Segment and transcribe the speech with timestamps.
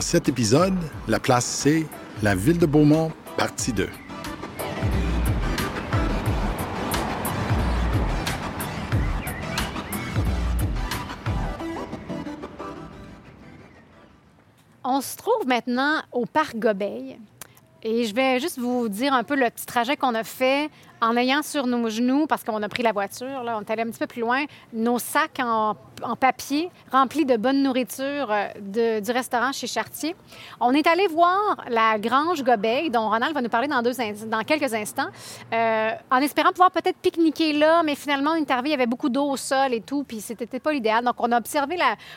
[0.00, 1.86] Dans cet épisode, la place C,
[2.22, 3.86] la ville de Beaumont, partie 2.
[14.82, 17.18] On se trouve maintenant au parc Gobeil.
[17.82, 20.70] Et je vais juste vous dire un peu le petit trajet qu'on a fait
[21.02, 23.82] en ayant sur nos genoux, parce qu'on a pris la voiture, là, on est allé
[23.82, 25.76] un petit peu plus loin, nos sacs en,
[26.16, 30.14] papier remplis de bonne nourriture euh, du restaurant chez Chartier.
[30.60, 35.08] On est allé voir la grange Gobeil, dont Ronald va nous parler dans, quelques instants,
[35.52, 38.86] euh, en espérant pouvoir peut-être pique-niquer là, mais finalement, on est arrivé, il y avait
[38.86, 41.04] beaucoup d'eau au sol et tout, puis c'était pas l'idéal.
[41.04, 41.76] Donc, on a observé,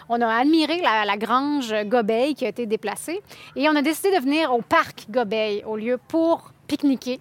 [0.09, 3.21] on a admiré la, grange Gobeil qui a été déplacée,
[3.55, 7.19] et on a décidé de venir au parc Gobeil au lieu pour pique-niquer.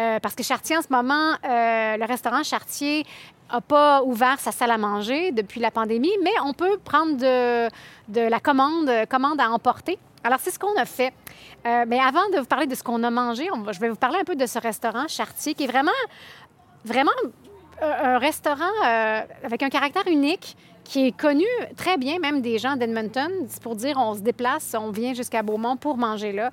[0.00, 3.04] Euh, parce que Chartier, en ce moment, le restaurant Chartier
[3.52, 8.20] n'a pas ouvert sa salle à manger depuis la pandémie, mais on peut prendre de,
[8.20, 9.98] la commande, commande à emporter.
[10.24, 11.12] Alors, c'est ce qu'on a fait.
[11.66, 14.18] Euh, mais avant de vous parler de ce qu'on a mangé, je vais vous parler
[14.20, 15.90] un peu de ce restaurant Chartier, qui est vraiment,
[16.84, 17.12] vraiment
[17.80, 18.64] un restaurant
[19.44, 20.56] avec un caractère unique
[20.88, 21.44] qui est connu
[21.76, 23.30] très bien, même des gens d'Edmonton.
[23.62, 26.50] Pour dire, on se déplace, on vient jusqu'à Beaumont pour manger là.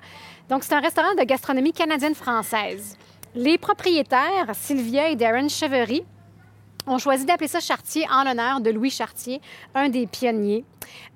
[0.50, 2.98] Donc, c'est un restaurant de gastronomie canadienne-française.
[3.34, 6.04] Les propriétaires, Sylvia et Darren Chevery,
[6.86, 9.40] ont choisi d'appeler ça Chartier en l'honneur de Louis Chartier,
[9.74, 10.64] un des pionniers.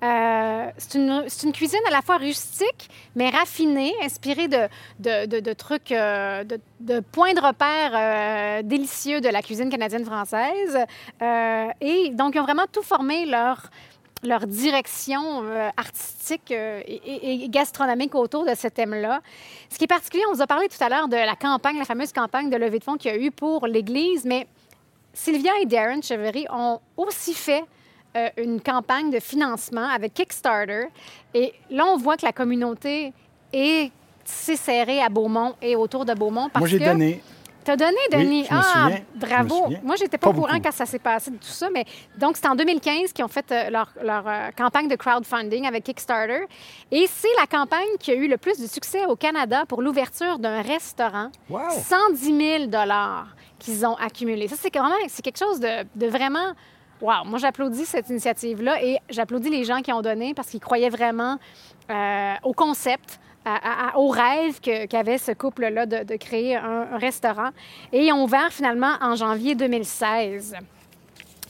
[0.03, 6.43] Euh, c'est une, cuisine à la fois rustique, mais raffinée, inspirée de, trucs, euh,
[6.79, 10.77] de, points de repère euh, délicieux de la cuisine canadienne-française.
[11.81, 13.69] et donc, ils ont vraiment tout formé leur,
[14.45, 15.43] direction
[15.77, 19.21] artistique et, gastronomique autour de ce thème-là.
[19.69, 21.85] Ce qui est particulier, on vous a parlé tout à l'heure de la campagne, la
[21.85, 24.47] fameuse campagne de levée de fonds qu'il y a eu pour l'Église, mais
[25.13, 27.63] Sylvia et Darren Chevery ont aussi fait
[28.15, 30.87] euh, une campagne de financement avec Kickstarter.
[31.33, 33.13] Et là, on voit que la communauté
[33.53, 33.91] est
[34.23, 36.49] serrée à Beaumont et autour de Beaumont.
[36.49, 37.21] Parce Moi, j'ai donné
[37.63, 38.47] T'as donné, Denis?
[38.49, 39.67] ah, bravo.
[39.83, 41.85] Moi, j'étais pas, pas au courant quand ça s'est passé de tout ça, mais
[42.17, 46.45] donc c'est en 2015 qu'ils ont fait euh, leur, euh, campagne de crowdfunding avec Kickstarter.
[46.91, 50.39] Et c'est la campagne qui a eu le plus de succès au Canada pour l'ouverture
[50.39, 51.29] d'un restaurant.
[51.49, 52.67] 110 000
[53.61, 54.47] qu'ils ont accumulé.
[54.47, 56.53] Ça, c'est vraiment c'est quelque chose de, vraiment.
[56.99, 57.25] Wow!
[57.25, 61.37] Moi, j'applaudis cette initiative-là et j'applaudis les gens qui ont donné parce qu'ils croyaient vraiment
[61.89, 63.19] euh, au concept
[63.95, 67.49] au rêve qu'avait ce couple-là de, créer un, restaurant.
[67.91, 70.55] Et ils ont ouvert finalement en janvier 2016.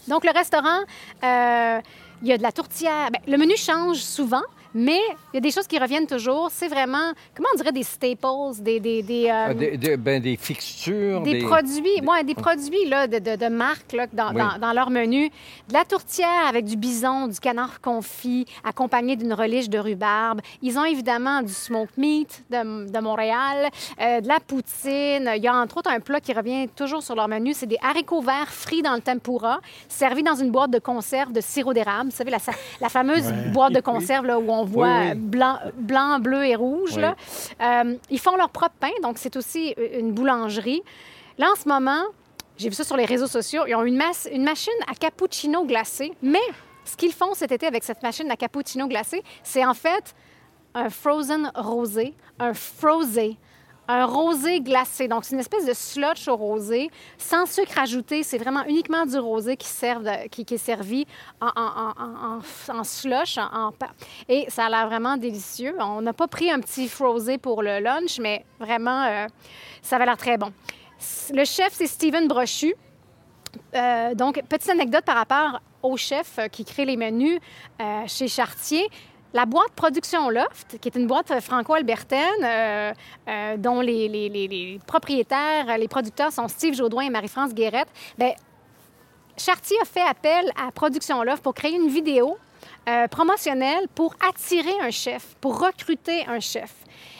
[0.07, 0.79] Donc, le restaurant,
[1.21, 1.81] euh,
[2.21, 3.11] il y a de la tourtière.
[3.11, 4.41] Ben, le menu change souvent.
[4.73, 4.99] Mais
[5.33, 6.49] il y a des choses qui reviennent toujours.
[6.51, 8.79] C'est vraiment, comment on dirait, des staples, des...
[8.79, 9.53] Des, des, euh,
[9.93, 11.21] ah, ben, des fixtures.
[11.21, 15.29] Des, produits, ouais, des produits là, de, de, de marque là, dans, dans, leur menu.
[15.67, 20.41] De la tourtière avec du bison, du canard confit, accompagné d'une reliche de rhubarbe.
[20.61, 25.31] Ils ont évidemment du smoked meat de, de Montréal, euh, de la poutine.
[25.35, 27.77] Il y a entre autres un plat qui revient toujours sur leur menu, c'est des
[27.81, 32.09] haricots verts frits dans le tempura, servis dans une boîte de conserve de sirop d'érable.
[32.09, 32.39] Vous savez, la,
[32.79, 36.97] la fameuse boîte de conserve là, où on on voit blanc, blanc, bleu et rouge.
[36.97, 37.15] Là.
[37.61, 40.83] Euh, ils font leur propre pain, donc c'est aussi une boulangerie.
[41.37, 42.03] Là, en ce moment,
[42.57, 45.65] j'ai vu ça sur les réseaux sociaux, ils ont une, masse, une machine à cappuccino
[45.65, 46.39] glacé, mais
[46.85, 50.13] ce qu'ils font cet été avec cette machine à cappuccino glacé, c'est en fait
[50.73, 53.37] un frozen rosé, un frosé
[53.87, 55.07] un rosé glacé.
[55.07, 58.23] Donc, c'est une espèce de slush au rosé, sans sucre ajouté.
[58.23, 59.67] C'est vraiment uniquement du rosé qui,
[60.45, 61.05] qui, est servi
[61.41, 62.39] en, en,
[62.73, 63.37] en, slush.
[64.29, 65.75] et ça a l'air vraiment délicieux.
[65.79, 69.27] On n'a pas pris un petit frosé pour le lunch, mais vraiment, euh,
[69.81, 70.51] ça va l'air très bon.
[71.33, 72.75] Le chef, c'est Steven Brochu.
[73.75, 77.39] Euh, donc, petite anecdote par rapport au chef qui crée les menus
[77.81, 78.87] euh, chez Chartier.
[79.33, 82.93] La boîte Production Loft, qui est une boîte franco-albertaine euh,
[83.29, 87.87] euh, dont les, propriétaires, les producteurs sont Steve Jaudoin et Marie-France Guérette,
[88.17, 88.33] bien,
[89.37, 92.37] Chartier a fait appel à Production Loft pour créer une vidéo
[92.89, 96.73] euh, promotionnelle pour attirer un chef, pour recruter un chef.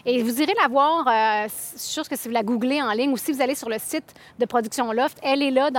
[0.06, 1.06] Et vous irez la voir,
[1.48, 3.69] je suis sûre que si vous la googlez en ligne ou si vous allez sur
[3.69, 5.69] le site de Production Loft, elle est là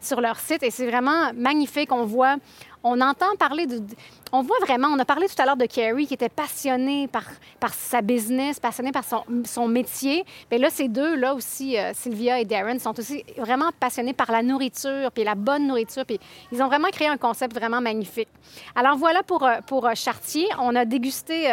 [0.00, 1.90] sur leur site et c'est vraiment magnifique.
[1.92, 2.36] On voit,
[2.84, 3.82] on entend parler de,
[4.30, 7.24] on voit vraiment, on a parlé tout à l'heure de Carrie qui était passionnée par,
[7.58, 10.24] par sa business, passionnée par son, son métier.
[10.50, 14.30] Mais là, ces deux, là aussi, euh, Sylvia et Darren, sont aussi vraiment passionnés par
[14.30, 16.04] la nourriture, puis la bonne nourriture.
[16.04, 16.20] Puis
[16.52, 18.28] ils ont vraiment créé un concept vraiment magnifique.
[18.74, 20.46] Alors voilà pour, euh, pour euh, Chartier.
[20.58, 21.50] On a dégusté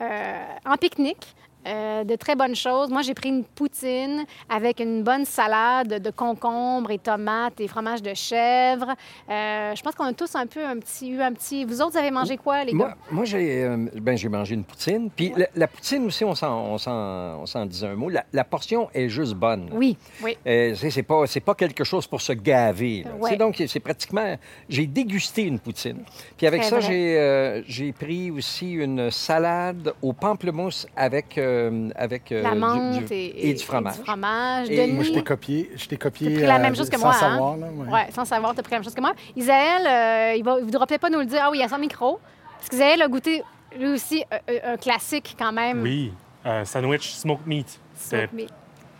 [0.00, 1.34] en pique-nique
[1.66, 2.90] euh, de très bonnes choses.
[2.90, 8.02] Moi, j'ai pris une poutine avec une bonne salade de concombres et tomates et fromage
[8.02, 8.94] de chèvre.
[9.28, 11.64] Euh, je pense qu'on a tous un peu un petit, eu un petit...
[11.64, 12.96] Vous autres, vous avez mangé quoi, les Moi, gars?
[13.10, 15.10] moi j'ai euh, ben, j'ai mangé une poutine.
[15.10, 18.10] Puis la, la poutine aussi, on s'en, disait un mot.
[18.10, 19.68] La, la portion est juste bonne.
[19.72, 20.36] Oui, oui.
[20.44, 23.02] C'est, pas, quelque chose pour se gaver.
[23.04, 23.10] là.
[23.18, 23.30] Ouais.
[23.30, 24.36] C'est Donc, c'est pratiquement...
[24.68, 26.04] J'ai dégusté une poutine.
[26.36, 32.50] Puis avec ça, j'ai pris aussi une salade au pamplemousse avec, euh, avec euh, La
[32.52, 33.96] du- menthe du- et, et du fromage.
[33.98, 34.70] du fromage.
[34.70, 35.70] Et Denis, Moi, je t'ai copié.
[35.76, 36.28] Je t'ai copié.
[36.28, 37.18] T'as pris la euh, même chose que sans moi, hein?
[37.20, 37.92] savoir, là, ouais.
[37.92, 39.12] Ouais, sans savoir, tu as pris la même chose que moi.
[39.34, 41.40] Isaël, euh, il ne voudra peut-être pas nous le dire.
[41.42, 42.20] Ah oui, il y a son micro.
[42.58, 43.42] Parce qu'Isaël a goûté,
[43.78, 45.82] lui aussi, un, un classique quand même.
[45.82, 46.12] Oui,
[46.46, 47.80] euh, sandwich smoked meat.
[47.94, 48.50] C'était Smoke meat.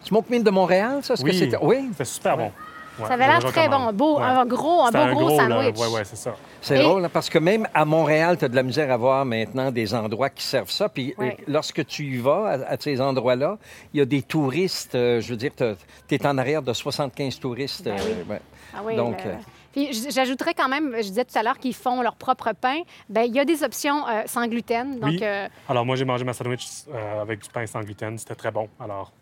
[0.03, 1.14] Smoke meat de Montréal, ça?
[1.23, 1.37] Oui.
[1.38, 1.56] c'était...
[1.61, 1.87] Oui.
[1.93, 2.53] c'était super bon.
[2.98, 3.93] Ouais, Ça avait l'air très bon.
[3.93, 4.25] Beau, Ouais.
[4.25, 5.78] Un gros, un beau gros, sandwich.
[5.78, 6.34] Ouais, ouais, c'est ça.
[6.60, 8.96] C'est Et- drôle, hein, parce que même à Montréal, tu as de la misère à
[8.96, 10.88] voir maintenant des endroits qui servent ça.
[10.88, 11.37] Puis euh, Ouais.
[11.46, 13.58] lorsque tu y vas, à, à ces endroits-là,
[13.93, 17.38] il y a des touristes, euh, je veux dire, tu es en arrière de 75
[17.38, 17.84] touristes.
[17.84, 18.12] Ben oui.
[18.31, 18.40] ouais.
[18.75, 19.34] Ah oui, Donc, le- euh,
[19.72, 22.81] Puis j'ajouterais quand même, je disais tout à l'heure qu'ils font leur propre pain.
[23.10, 24.98] Ben il y a des options euh, sans gluten.
[25.00, 25.19] Donc, Oui.
[25.22, 28.16] euh, Alors, moi, j'ai mangé ma sandwich euh, avec du pain sans gluten.
[28.16, 28.69] C'était très bon.
[28.81, 29.12] Alors,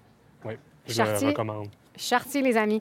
[0.44, 0.54] oui,
[0.86, 1.26] je Chartier.
[1.26, 1.68] le recommande.
[1.96, 2.80] Chartier, les amis.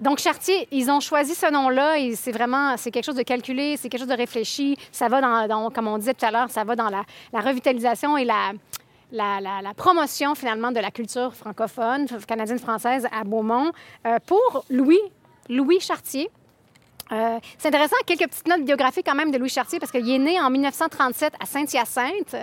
[0.00, 3.76] Donc, Chartier, ils ont choisi ce nom-là et c'est vraiment, c'est quelque chose de calculé,
[3.76, 4.76] c'est quelque chose de réfléchi.
[4.92, 7.04] Ça va dans, comme on disait tout à l'heure, ça va dans la,
[7.40, 13.72] revitalisation et la promotion finalement de la culture francophone, canadienne-française à Beaumont.
[14.06, 15.00] Euh, pour Louis,
[15.48, 16.30] Louis Chartier,
[17.10, 20.18] euh, c'est intéressant, quelques petites notes biographiques quand même de Louis Chartier, parce qu'il est
[20.18, 22.36] né en 1937 à Saint-Hyacinthe,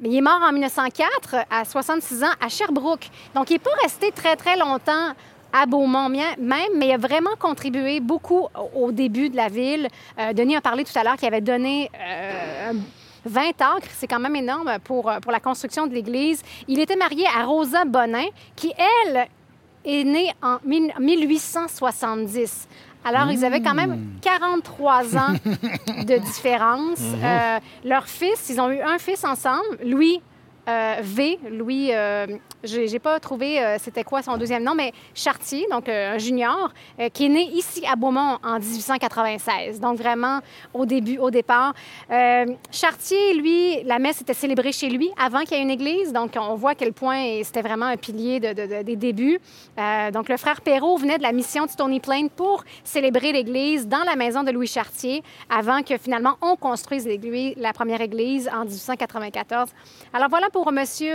[0.00, 3.08] mais il est mort en 1904 à 66 ans à Sherbrooke.
[3.34, 5.12] Donc, il n'est pas resté très, très longtemps
[5.52, 6.28] à Beaumont même,
[6.76, 9.88] mais il a vraiment contribué beaucoup au- début de la ville.
[10.18, 12.72] Euh, Denis a parlé tout à l'heure qu'il avait donné euh,
[13.24, 16.42] 20 acres, c'est quand même énorme pour, pour la construction de l'église.
[16.68, 18.72] Il était marié à Rosa Bonin, qui,
[19.06, 19.26] elle,
[19.84, 22.68] est née en 1000 1870.
[23.04, 25.32] Alors, ils avaient quand même 43 ans
[26.04, 27.00] de différence.
[27.22, 30.20] Euh, leur fils, ils ont eu un fils ensemble, Louis
[30.68, 31.38] euh, V.
[31.50, 32.26] Louis, euh,
[32.64, 36.18] j'ai j'ai pas trouvé euh, c'était quoi son deuxième nom, mais Chartier, donc euh, un
[36.18, 36.70] junior,
[37.00, 39.80] euh, qui est né ici à Beaumont en 1896.
[39.80, 40.40] Donc vraiment
[40.74, 41.74] au début, au départ.
[42.10, 46.12] Euh, Chartier, lui, la messe était célébrée chez lui avant qu'il y ait une église.
[46.12, 49.38] Donc on voit à quel point c'était vraiment un pilier de- de- de- des débuts.
[50.12, 54.02] Donc le frère Perrault venait de la mission de Stony Plain pour célébrer l'église dans
[54.04, 57.08] la maison de Louis Chartier avant que finalement on construise
[57.56, 59.70] la première église en 1894.
[60.12, 61.14] Alors voilà pour Monsieur,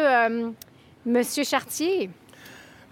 [1.06, 2.10] Monsieur Chartier.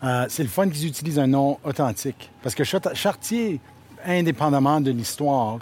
[0.03, 2.29] Euh, c'est le fun qu'ils utilisent un nom authentique.
[2.41, 3.59] Parce que Chart- Chartier,
[4.05, 5.59] indépendamment de l'histoire,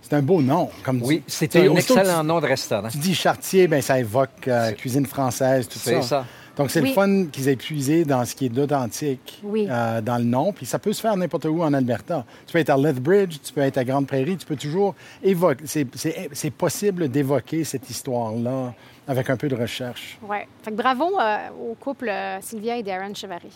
[0.00, 0.70] c'est un beau nom.
[0.84, 2.88] Comme Oui, tu- c'est un excellent nom de restaurant.
[2.88, 6.24] Tu, tu dis Chartier, ben, ça évoque euh, cuisine française, tout C'est ça.
[6.56, 6.88] Donc, c'est Oui.
[6.88, 9.66] le fun qu'ils aient puisé dans ce qui est d'authentique Oui.
[9.70, 10.52] euh, dans le nom.
[10.52, 12.24] Puis ça peut se faire n'importe où en Alberta.
[12.46, 15.64] Tu peux être à Lethbridge, tu peux être à Grande Prairie, tu peux toujours évoquer.
[15.66, 18.74] C'est, possible d'évoquer cette histoire-là
[19.08, 20.18] avec un peu de recherche.
[20.64, 23.50] Que bravo euh, au couple euh, Sylvia et Darren Chevary.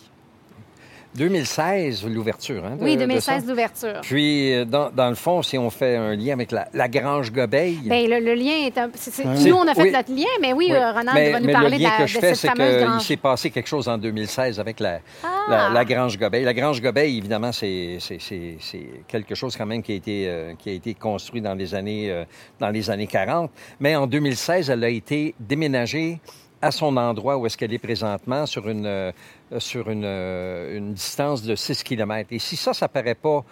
[1.15, 2.63] 2016, l'ouverture.
[2.65, 3.49] Hein, oui, de 2016, ça.
[3.49, 4.01] l'ouverture.
[4.01, 7.31] Puis, euh, dans, dans le fond, si on fait un lien avec la, la Grange
[7.31, 8.87] Gobeil, Bien, le, le lien est un...
[9.25, 9.91] Nous, on a fait Oui.
[9.91, 10.75] notre lien, mais oui, Oui.
[10.75, 12.27] euh, Ronald mais, va nous mais parler le lien de, la- que de je fais,
[12.35, 13.01] cette c'est fameuse grange.
[13.03, 15.45] s'est passé quelque chose en 2016 avec la, Ah!
[15.49, 16.43] la, la Grange Gobeil.
[16.43, 20.27] La Grange Gobeil, évidemment, c'est c'est- c'est- c'est quelque chose quand même qui a été,
[20.27, 22.25] euh, qui a été construit dans les, années, euh,
[22.59, 23.49] dans les années 40.
[23.79, 26.19] Mais en 2016, elle a été déménagée
[26.61, 29.11] à son endroit où est-ce qu'elle est présentement, sur une, euh,
[29.59, 32.27] sur une, euh, une distance de 6 km.
[32.31, 33.43] Et si ça, ça paraît pas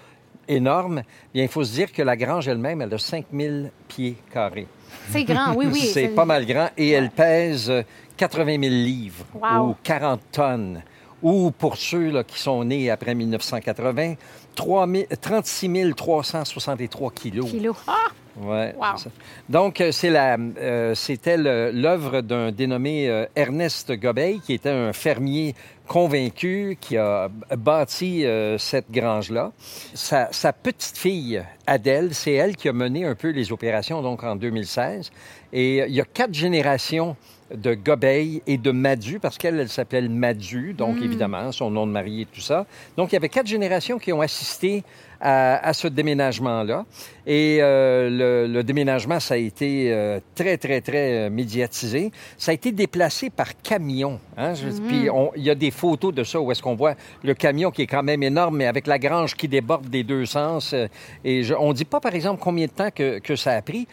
[0.48, 4.68] énorme, bien, il faut se dire que la grange elle-même, elle a 5000 pieds carrés.
[5.10, 5.80] C'est grand, oui, oui.
[5.94, 6.70] c'est pas mal grand.
[6.78, 7.84] Et elle pèse euh,
[8.18, 9.70] 80 000 livres Wow.
[9.70, 10.84] ou 40 tonnes.
[11.24, 14.16] Ou pour ceux là, qui sont nés après 1980,
[14.56, 17.50] 3 000 36 363 kilos.
[17.50, 17.78] Kilos.
[17.88, 18.08] Ah!
[18.38, 19.12] Ouais, Wow.
[19.50, 24.92] Donc, euh, c'est la, euh, c'était l'œuvre d'un dénommé euh, Ernest Gobeil, qui était un
[24.94, 25.56] fermier
[25.88, 29.52] convaincu, qui a bâti euh, cette grange-là.
[29.94, 34.24] Sa, sa petite fille, Adèle, c'est elle qui a mené un peu les opérations, donc
[34.24, 35.12] en 2016.
[35.54, 37.16] Et euh, il y a quatre générations
[37.54, 41.92] de Gobeil et de Madu, parce qu'elle, elle s'appelle Madu, donc évidemment, son nom de
[41.92, 42.66] mariée et tout ça.
[42.98, 44.84] Donc, il y avait quatre générations qui ont assisté
[45.22, 46.86] à, ce déménagement-là.
[47.28, 52.12] Et euh, le, déménagement, ça a été euh, très, très, très euh, médiatisé.
[52.38, 54.20] Ça a été déplacé par camion.
[54.38, 54.54] Hein?
[54.54, 54.88] Mhm.
[54.88, 56.94] Puis il y a des photos de ça où est-ce qu'on voit
[57.24, 60.26] le camion qui est quand même énorme, mais avec la grange qui déborde des deux
[60.26, 60.76] sens.
[61.24, 63.88] et on ne dit pas, par exemple, combien de temps que, que ça a pris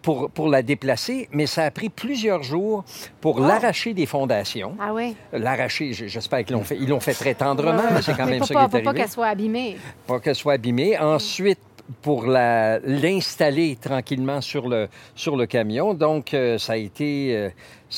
[0.00, 2.84] pour, pour la déplacer, mais ça a pris plusieurs jours
[3.20, 3.46] pour oh.
[3.46, 4.76] l'arracher des fondations.
[4.80, 5.14] Ah oui?
[5.32, 6.76] L'arracher, j'espère qu'ils l'ont fait.
[6.76, 8.82] Ils l'ont fait très tendrement, mais c'est quand même ça qui est arrivé.
[8.82, 9.76] Pas qu'elle soit abîmée.
[10.06, 10.51] Pas qu'elle soit
[10.98, 11.58] Ensuite,
[12.00, 15.94] pour l'installer tranquillement sur le, camion.
[15.94, 17.50] Donc, euh, ça a été, euh,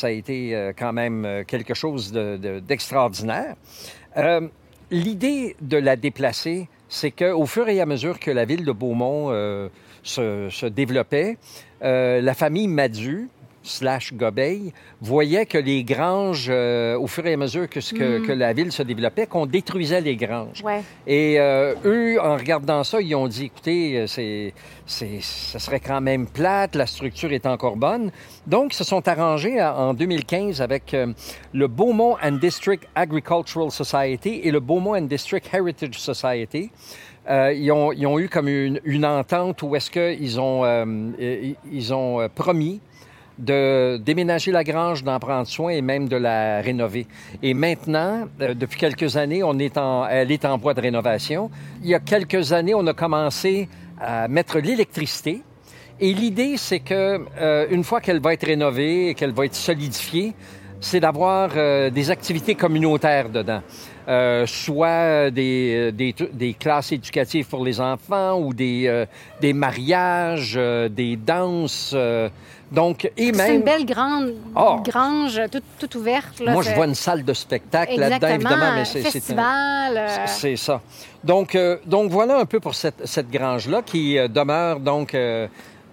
[0.04, 3.54] euh, quand même quelque chose d'extraordinaire.
[4.90, 9.30] L'idée de la déplacer, c'est qu'au fur et à mesure que la ville de Beaumont
[10.02, 11.38] se, se, développait,
[11.80, 13.28] la famille Madu,
[13.64, 18.38] slash Gobeil voyait que les granges, euh, au fur et à mesure que, que, mm.
[18.38, 20.62] la ville se développait, qu'on détruisait les granges.
[21.06, 24.52] Et euh, eux, en regardant ça, ils ont dit, écoutez, euh, c'est,
[24.86, 28.12] c'est, ça serait quand même plate, la structure est encore bonne.
[28.46, 30.94] Donc, ils se sont arrangés en 2015 avec
[31.52, 36.70] le Beaumont and District Agricultural Society et le Beaumont and District Heritage Society.
[37.26, 42.28] ils, ont, ils, ont, eu comme une, une entente où est-ce qu'ils ont, ils ont
[42.34, 42.80] promis
[43.38, 47.06] de déménager la grange, d'en prendre soin et même de la rénover.
[47.42, 51.50] Et maintenant, euh, depuis quelques années, on est en, elle est en voie de rénovation.
[51.82, 53.68] Il y a quelques années, on a commencé
[54.00, 55.42] à mettre l'électricité.
[56.00, 59.54] Et l'idée, c'est que euh, une fois qu'elle va être rénovée et qu'elle va être
[59.54, 60.34] solidifiée,
[60.80, 63.62] c'est d'avoir euh, des activités communautaires dedans.
[64.06, 69.06] Euh, soit des, des, des, classes éducatives pour les enfants ou des,
[69.40, 70.60] des mariages,
[70.90, 71.96] des danses,
[72.74, 73.46] donc, et même...
[73.46, 74.80] C'est une belle grande oh.
[74.84, 76.40] grange toute, toute ouverte.
[76.44, 78.72] Moi, je vois une salle de spectacle là-dedans, évidemment.
[78.74, 79.96] Mais c'est, Festival.
[79.96, 80.26] Euh.
[80.26, 80.80] C'est, ça.
[81.22, 85.16] Donc, euh, donc, voilà un peu pour cette, cette grange-là qui euh, demeure donc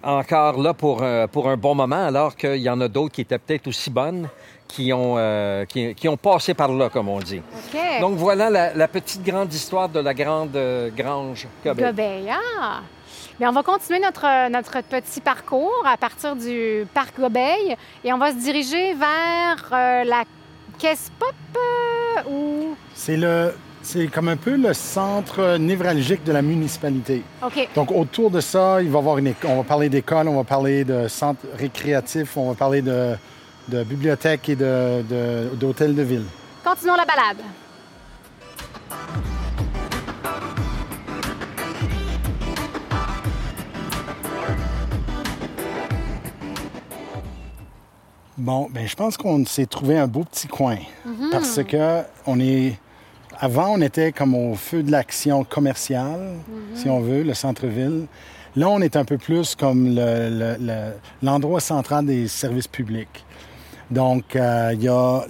[0.02, 3.38] encore là pour, pour un bon moment, alors qu'il y en a d'autres qui étaient
[3.38, 4.28] peut-être aussi bonnes
[4.66, 5.16] qui ont,
[5.68, 7.42] qui, qui, ont passé par là, comme on dit.
[8.00, 10.58] Donc voilà la, la, petite grande histoire de la grande
[10.96, 12.32] grange Gobeil.
[12.32, 12.80] Ah!
[13.40, 18.30] On va continuer notre, notre petit parcours à partir du parc Gobeil et on va
[18.30, 20.24] se diriger vers euh, la
[20.78, 22.76] caisse pop euh, ou...
[22.94, 23.54] C'est le...
[23.84, 27.24] C'est comme un peu le centre névralgique de la municipalité.
[27.44, 27.68] OK.
[27.74, 30.84] Donc, autour de ça, il va avoir une on va parler d'école, on va parler
[30.84, 33.16] de centre récréatif, on va parler de,
[33.66, 36.26] de bibliothèque et d'hôtel de, de ville.
[36.62, 37.42] Continuons la balade.
[48.42, 50.76] Bon, ben je pense qu'on s'est trouvé un beau petit coin.
[51.06, 51.28] Mhm.
[51.30, 52.76] Parce que on est.
[53.38, 56.76] Avant, on était comme au feu de l'action commerciale, mhm.
[56.76, 58.06] si on veut, le centre-ville.
[58.56, 59.96] Là, on est un peu plus comme
[61.22, 63.24] l'endroit central des services publics.
[63.92, 65.22] Donc, euh, il y a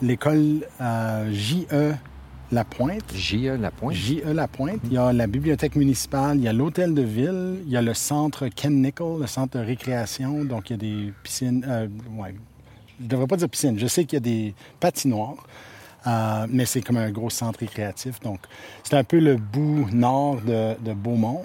[0.00, 1.66] l'école euh, JE
[2.50, 3.14] la Pointe.
[3.14, 3.56] J.E.
[3.56, 3.96] Lapointe.
[3.96, 4.32] J.E.
[4.32, 4.80] Lapointe.
[4.84, 7.82] Il y a la bibliothèque municipale, il y a l'hôtel de ville, il y a
[7.82, 10.44] le centre Ken Nickel, le centre de récréation.
[10.44, 11.64] Donc, il y a des piscines.
[11.68, 12.34] Euh, ouais,
[12.98, 13.78] je ne devrais pas dire piscine.
[13.78, 15.46] Je sais qu'il y a des patinoires,
[16.06, 18.20] euh, mais c'est comme un gros centre récréatif.
[18.20, 18.40] Donc,
[18.82, 21.44] c'est un peu le bout nord de, Beaumont.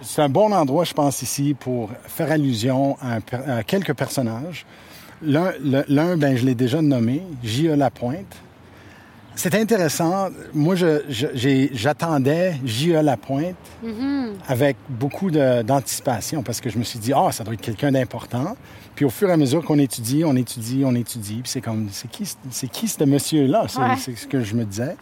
[0.00, 3.18] C'est un bon endroit, je pense, ici pour faire allusion à,
[3.58, 4.66] à quelques personnages.
[5.22, 7.76] L'un, ben, je l'ai déjà nommé, J.E.
[7.76, 8.36] Lapointe.
[9.36, 10.28] C'est intéressant.
[10.52, 10.76] Moi,
[11.08, 13.02] j'attendais J.E.
[13.02, 14.28] Lapointe mm-hmm.
[14.46, 18.56] avec beaucoup d'anticipation parce que je me suis dit, ah, ça doit être quelqu'un d'important.
[18.94, 21.88] Puis au fur et à mesure qu'on étudie, on étudie, on étudie, puis c'est comme,
[21.90, 23.66] c'est qui, c'est qui ce monsieur-là?
[23.98, 24.96] C'est ce que je me disais.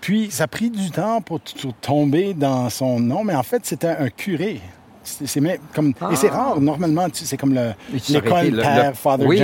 [0.00, 1.40] Puis ça a pris du temps pour
[1.80, 4.60] tomber dans son nom, mais en fait, c'était un curé
[5.02, 6.36] c'est comme et c'est ah.
[6.36, 6.60] rare.
[6.60, 9.40] Normalement c'est comme l'école Père Father oui,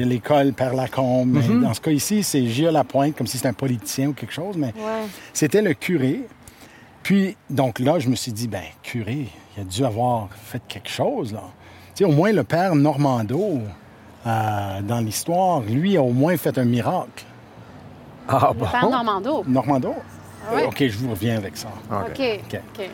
[0.00, 1.36] l'école Père Lacombe.
[1.36, 1.62] Mm-hmm.
[1.62, 4.56] dans ce cas ici c'est Gilles Lapointe comme si c'était un politicien ou quelque chose
[4.56, 4.74] mais
[5.32, 6.22] c'était le curé.
[7.02, 10.90] Puis donc là je me suis dit ben curé il a dû avoir fait quelque
[10.90, 11.44] chose là.
[11.94, 13.60] Tu sais au moins le père Normando
[14.26, 17.24] euh, dans l'histoire lui a au moins fait un miracle.
[18.28, 18.64] Ah bon?
[18.64, 19.44] le père Normando.
[19.46, 19.94] Normando?
[20.50, 21.68] Ah OK je vous reviens avec ça.
[21.90, 22.20] OK,
[22.52, 22.90] OK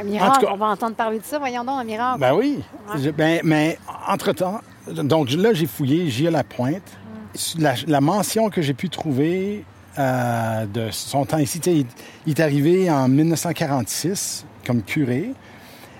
[0.00, 1.38] un miracle, on va entendre parler de ça.
[1.38, 2.20] Voyons donc, un miracle.
[2.20, 2.60] Ben oui.
[3.16, 6.98] ben, mais entre-temps, donc là, j'ai fouillé, j'ai la pointe.
[7.58, 9.64] La, mention que j'ai pu trouver
[9.98, 11.86] euh, de son temps ici, il,
[12.26, 15.32] il est arrivé en 1946 comme curé.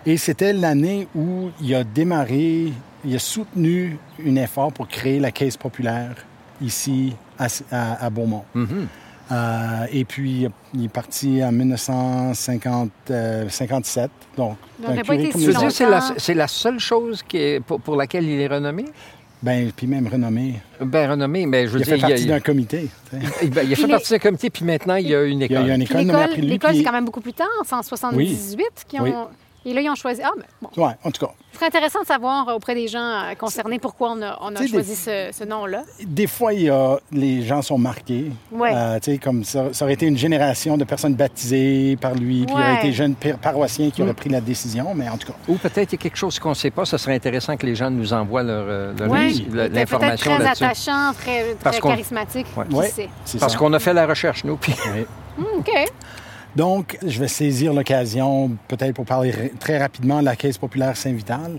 [0.07, 2.73] Et c'était l'année où il a démarré,
[3.05, 6.15] il a soutenu un effort pour créer la Caisse populaire
[6.61, 8.45] ici à, Beaumont.
[8.55, 8.87] Mm-hmm.
[9.33, 14.11] Euh, et puis, il est parti en 1957.
[14.37, 16.15] Donc, Donc, pas été si dire, c'est la, longtemps.
[16.19, 18.85] c'est la seule chose qui est, pour, pour laquelle il est renommé?
[19.43, 20.55] ben, puis même renommé.
[20.81, 22.89] Ben renommé, mais je veux Il a dire, fait partie il, a, d'un comité.
[23.13, 25.53] ben, il a fait Puis partie d'un comité, puis maintenant, il y a une Il
[25.53, 25.81] y a, il y a école.
[25.81, 26.51] une Puis école nommée après l'école, lui.
[26.51, 29.05] l'école, puis- c'est quand même beaucoup plus tard, c'est en 78 qu'ils ont...
[29.05, 29.13] Oui.
[29.67, 30.21] Et là, ils ont choisi...
[30.23, 30.69] Ah, mais bon.
[30.85, 31.33] Ouais, en tout cas.
[31.53, 34.67] Ce serait intéressant de savoir auprès des gens euh, concernés pourquoi on a, on a
[34.67, 35.85] choisi ce, ce nom-là.
[36.05, 38.31] Des fois, il y a, les gens sont marqués.
[38.53, 38.73] Ouais.
[38.75, 42.45] Euh, tu sais, comme ça, ça aurait été une génération de personnes baptisées par lui,
[42.45, 42.63] puis il Ouais.
[42.63, 45.39] aurait été jeunes par- paroissiens qui auraient pris la décision, mais en tout cas.
[45.49, 46.85] Ou peut-être il y a quelque chose qu'on ne sait pas.
[46.85, 50.65] Ce serait intéressant que les gens nous envoient leur, euh, leur- Oui, l'information très là-dessus.
[50.65, 52.47] attachant, très, Parce très qu'on- charismatique.
[52.69, 52.89] Qui Ouais.
[52.89, 53.09] sait?
[53.25, 53.59] C'est Parce ça.
[53.59, 54.57] qu'on a fait la recherche, nous.
[54.57, 54.75] Puis...
[54.95, 55.07] Oui.
[55.37, 55.69] Hmm, OK.
[56.57, 61.59] Donc, je vais saisir l'occasion, peut-être pour parler très rapidement de la Caisse populaire Saint-Vital.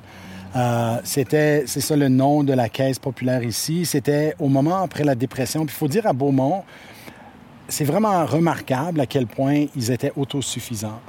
[0.55, 3.85] Euh, c'était, c'est ça le nom de la Caisse populaire ici.
[3.85, 5.65] C'était au moment après la dépression.
[5.65, 6.63] Puis il faut dire à Beaumont,
[7.67, 11.01] c'est vraiment remarquable à quel point ils étaient autosuffisants.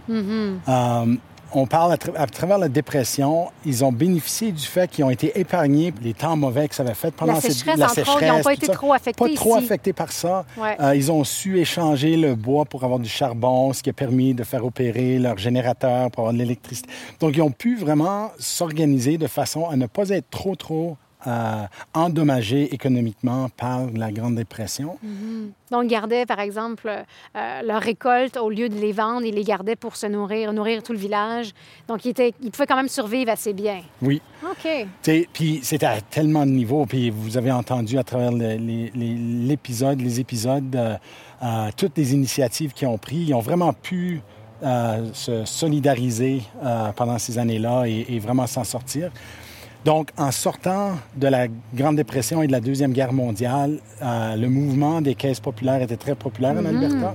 [0.69, 1.17] Euh,
[1.53, 5.11] on parle à, tra- à travers la dépression, ils ont bénéficié du fait qu'ils ont
[5.11, 8.19] été épargnés les temps mauvais que ça avait fait pendant La sécheresse, la entre autres,
[8.23, 8.73] ils n'ont pas été ça.
[8.73, 10.45] trop affectés Pas trop affectés par ça.
[10.59, 10.77] Ouais.
[10.81, 14.35] Euh, ils ont su échanger le bois pour avoir du charbon, ce qui a permis
[14.35, 16.89] de faire opérer leur générateur pour avoir de l'électricité.
[17.21, 21.63] Donc, ils ont pu vraiment s'organiser de façon à ne pas être trop, trop euh,
[21.95, 24.99] endommagés économiquement par la Grande Dépression.
[25.71, 26.89] Donc, ils gardaient, par exemple,
[27.37, 30.83] euh, leur récolte, au lieu de les vendre, ils les gardaient pour se nourrir, nourrir
[30.83, 31.53] tout le village.
[31.89, 33.81] Donc, ils, étaient, ils pouvaient quand même survivre assez bien.
[34.03, 34.21] Oui.
[34.45, 34.69] OK.
[35.33, 36.87] Puis c'était à tellement de niveaux.
[36.87, 39.15] Puis vous avez entendu à travers le- les, les-
[39.49, 40.97] l'épisode, les épisodes, euh,
[41.43, 43.29] euh, toutes les initiatives qu'ils ont prises.
[43.29, 44.21] Ils ont vraiment pu
[44.63, 49.11] euh, se solidariser euh, pendant ces années-là et, et vraiment s'en sortir.
[49.87, 54.49] Donc, en sortant de la Grande Dépression et de la Deuxième Guerre mondiale, euh, le
[54.49, 57.15] mouvement des caisses populaires était très populaire en Alberta.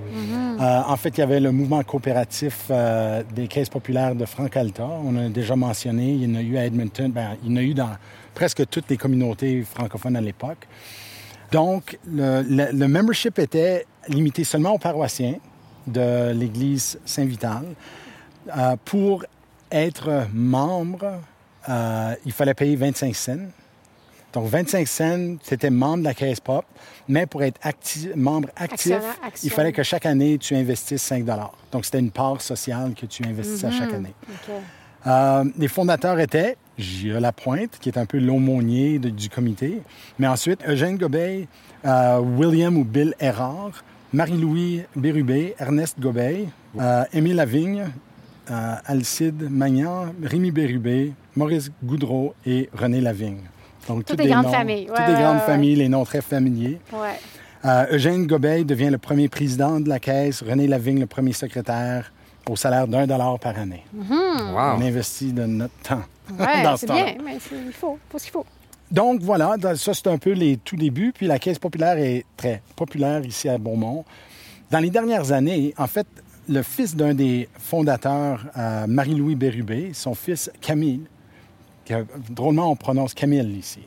[0.61, 4.87] Euh, en fait, il y avait le mouvement coopératif euh, des caisses populaires de Franc-Alta.
[5.03, 7.57] On a déjà mentionné, il y en a eu à Edmonton, ben, il y en
[7.57, 7.89] a eu dans
[8.33, 10.65] presque toutes les communautés francophones à l'époque.
[11.51, 15.35] Donc, le, le- le membership était limité seulement aux paroissiens
[15.87, 17.63] de l'Église Saint-Vital.
[18.85, 19.25] Pour
[19.69, 21.19] être membre,
[21.69, 23.37] euh, il fallait payer 25 cents.
[24.33, 26.63] Donc, 25 cents, c'était membre de la Caisse Pop,
[27.09, 31.25] mais pour être acti- membre actif, Actionnaire, il fallait que chaque année, tu investisses 5
[31.71, 34.13] Donc, c'était une part sociale que tu investissais à chaque année.
[34.29, 34.53] OK.
[35.07, 37.19] Euh, les fondateurs étaient J.E.
[37.19, 39.81] Lapointe, qui est un peu l'aumônier du comité,
[40.17, 41.47] mais ensuite Eugène Gobeil,
[41.85, 46.47] euh, William ou Bill Errard, Marie-Louis Bérubé, Ernest Gobeil,
[46.79, 47.85] euh, Émile Lavigne,
[48.85, 53.41] Alcide Magnan, Rémi Bérubé, Maurice Goudreau et René Lavigne.
[53.87, 54.85] Donc, Toutes tous des grandes noms- familles.
[54.87, 56.79] Toutes Ouais, des grandes ouais, familles, les noms très familiers.
[56.93, 57.19] Ouais.
[57.65, 62.11] Euh, Eugène Gobeil devient le premier président de la Caisse, René Lavigne le premier secrétaire,
[62.49, 63.83] au salaire d'un dollar par année.
[63.93, 64.05] Wow.
[64.77, 66.01] On investit de notre temps.
[66.39, 68.45] Ouais, dans ce c'est bien, mais il faut, faut ce qu'il faut.
[68.89, 71.11] Donc voilà, ça c'est un peu les tout débuts.
[71.13, 74.05] Puis la Caisse populaire est très populaire ici à Beaumont.
[74.69, 76.07] Dans les dernières années, en fait,
[76.47, 81.01] le fils d'un des fondateurs, euh, Marie-Louis Bérubé, son fils Camille,
[82.29, 83.79] drôlement on prononce Camille ici.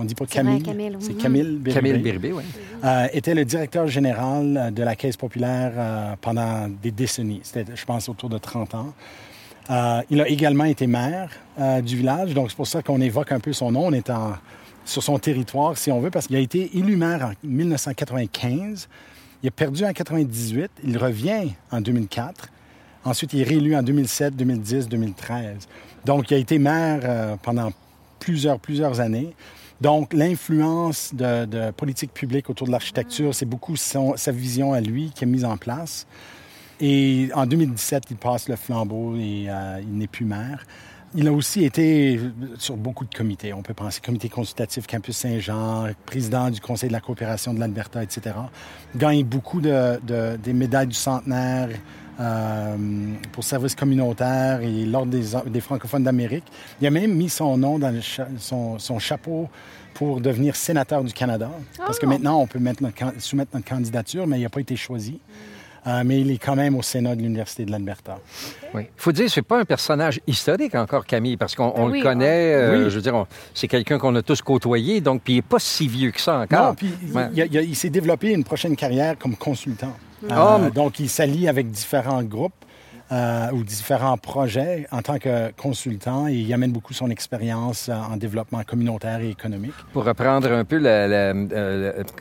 [0.00, 0.62] On dit pas Camille,
[1.00, 1.16] c'est.
[1.18, 1.72] Camille Bérubé.
[1.72, 2.42] Camille Bérubé, oui.
[2.84, 7.40] Euh, était le directeur général euh, de la Caisse populaire euh, pendant des décennies.
[7.42, 8.92] C'était, je pense, autour de 30 ans.
[9.70, 13.32] Euh, il a également été maire euh, du village, donc c'est pour ça qu'on évoque
[13.32, 13.86] un peu son nom.
[13.86, 14.34] On est en-
[14.84, 18.88] sur son territoire, si on veut, parce qu'il a été élu maire en 1995.
[19.42, 20.70] Il a perdu en 98.
[20.84, 22.48] Il revient en 2004.
[23.04, 25.68] Ensuite, il est réélu en 2007, 2010, 2013.
[26.04, 27.70] Donc, il a été maire euh, pendant
[28.18, 29.34] plusieurs, plusieurs années.
[29.80, 35.24] Donc, l'influence de, politique publique autour de l'architecture, c'est beaucoup sa vision à lui qui
[35.24, 36.06] est mise en place.
[36.80, 40.64] Et en 2017, il passe le flambeau et euh, il n'est plus maire.
[41.14, 42.20] Il a aussi été
[42.58, 43.52] sur beaucoup de comités.
[43.54, 48.02] On peut penser comité consultatif Campus Saint-Jean, président du Conseil de la coopération de l'Alberta,
[48.02, 48.36] etc.
[48.94, 51.70] Gagne beaucoup de, de- des médailles du centenaire
[53.32, 56.44] pour service communautaire et l'Ordre des, des francophones d'Amérique.
[56.80, 59.48] Il a même mis son nom dans le cha- son, son chapeau
[59.94, 61.50] pour devenir sénateur du Canada.
[61.78, 62.08] Parce que Oh!
[62.08, 65.20] maintenant, on peut mettre notre can- soumettre notre candidature, mais il n'a pas été choisi.
[65.86, 68.18] Euh, mais il est quand même au Sénat de l'Université de l'Alberta.
[68.74, 71.98] Il faut dire, c'est pas un personnage historique encore, Camille, parce qu'on on Ben oui,
[72.00, 72.52] le connaît.
[72.54, 72.90] euh, Oui.
[72.90, 75.86] Je veux dire, c'est quelqu'un qu'on a tous côtoyé, donc puis il n'est pas si
[75.88, 76.66] vieux que ça encore.
[76.70, 77.30] Non, puis Ouais.
[77.64, 79.96] il s'est développé une prochaine carrière comme consultant.
[80.30, 82.52] Euh, donc, il s'allie avec différents groupes.
[83.10, 87.94] euh, ou différents projets en tant que consultant et il amène beaucoup son expérience euh,
[87.94, 89.72] en développement communautaire et économique.
[89.92, 90.78] Pour reprendre un peu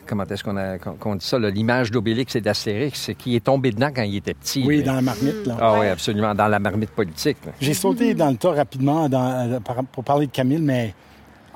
[0.06, 4.04] comment est-ce qu'on a dit ça, l'image d'Obélix et d'Astérix, qui est tombé dedans quand
[4.04, 4.64] il était petit.
[4.66, 5.46] Oui, dans la marmite.
[5.46, 5.58] Là.
[5.60, 7.38] Ah oui, absolument, dans la marmite politique.
[7.60, 10.94] J'ai sauté dans le tas rapidement dans, pour parler de Camille, mais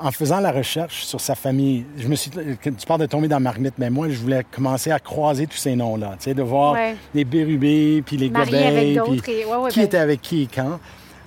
[0.02, 3.40] en faisant la recherche sur sa famille, je me suis, tu parles de tomber dans
[3.40, 6.76] marmite, mais moi, je voulais commencer à croiser tous ces noms-là, tu sais, de voir
[7.14, 10.80] les Bérubés, puis les Gobey, puis qui ben était avec qui et quand.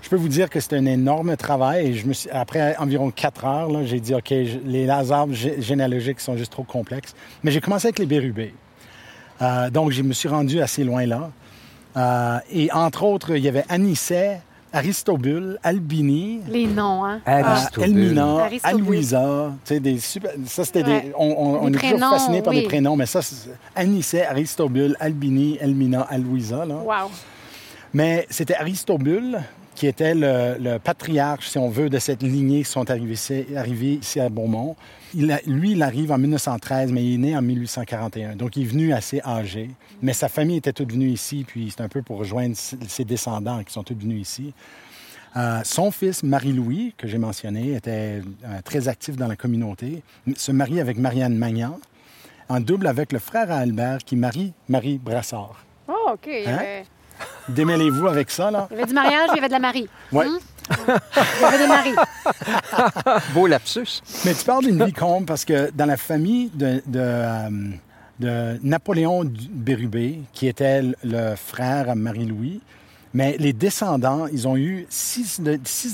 [0.02, 3.10] Je peux vous dire que c'était un énorme travail et je me suis, après environ
[3.10, 7.14] quatre heures, j'ai dit, OK, les arbres généalogiques sont juste trop complexes.
[7.42, 8.54] Mais j'ai commencé avec les Bérubés.
[9.40, 11.30] Euh, donc, je me suis rendu assez loin là.
[11.96, 14.40] Euh, et entre autres, il y avait Anisset,
[14.74, 16.40] Aristobule, Albini.
[16.48, 17.20] Les noms, hein?
[17.80, 19.52] Elmina, Alouisa.
[19.64, 20.32] Tu sais, des super...
[20.46, 21.12] Ça, c'était des...
[21.16, 23.20] On, on est toujours fasciné par des prénoms, mais ça,
[23.76, 26.66] Anicet, Aristobule, Albini, Elmina, Alouisa.
[26.66, 26.76] Là.
[26.76, 27.10] Wow.
[27.92, 29.38] Mais c'était Aristobule
[29.74, 34.28] qui était le, patriarche, si on veut, de cette lignée qui sont arrivés ici, à
[34.28, 34.76] Beaumont.
[35.14, 38.36] Il lui, il arrive en 1913, mais il est né en 1841.
[38.36, 39.70] Donc, il est venu assez âgé.
[40.02, 43.62] Mais sa famille était toute venue ici, puis c'est un peu pour rejoindre ses descendants
[43.62, 44.52] qui sont tous venus ici.
[45.36, 50.02] Euh, son fils, Marie-Louis, que j'ai mentionné, était euh, très actif dans la communauté,
[50.36, 51.78] se marie avec Marianne Magnan,
[52.48, 55.64] en double avec le frère Albert qui marie Marie Brassard.
[55.88, 56.28] Oh, OK.
[56.46, 56.84] Hein?
[57.48, 58.68] Démêlez-vous avec ça, là.
[58.70, 59.88] Il y avait du mariage, il y avait de la Marie.
[60.12, 60.26] Oui.
[60.26, 60.38] Hmm?
[63.34, 64.02] Beau lapsus.
[64.24, 67.22] Mais tu parles d'une vie comble parce que dans la famille de, de,
[68.22, 72.60] euh, Napoléon Bérubé, qui était le frère à Marie-Louis,
[73.12, 75.40] mais les descendants, ils ont eu six,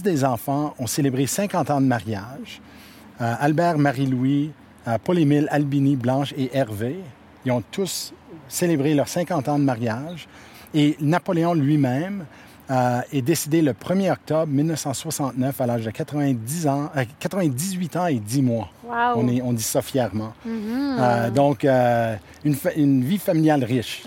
[0.02, 2.62] des enfants, ont célébré 50 ans de mariage.
[3.20, 4.52] Euh, Albert, Marie-Louis,
[4.88, 6.96] euh, Paul-Émile, Albini, Blanche et Hervé,
[7.44, 8.14] ils ont tous
[8.48, 10.28] célébré leurs 50 ans de mariage.
[10.72, 12.24] Et Napoléon lui-même
[12.70, 18.06] euh, est décédé le 1er octobre 1969 à l'âge de 90 ans, 98 euh, ans
[18.06, 18.68] et 10 mois.
[18.88, 20.33] On, est, on dit ça fièrement.
[20.46, 20.96] Mm-hmm.
[21.00, 24.04] Euh, donc, une, une, vie familiale riche.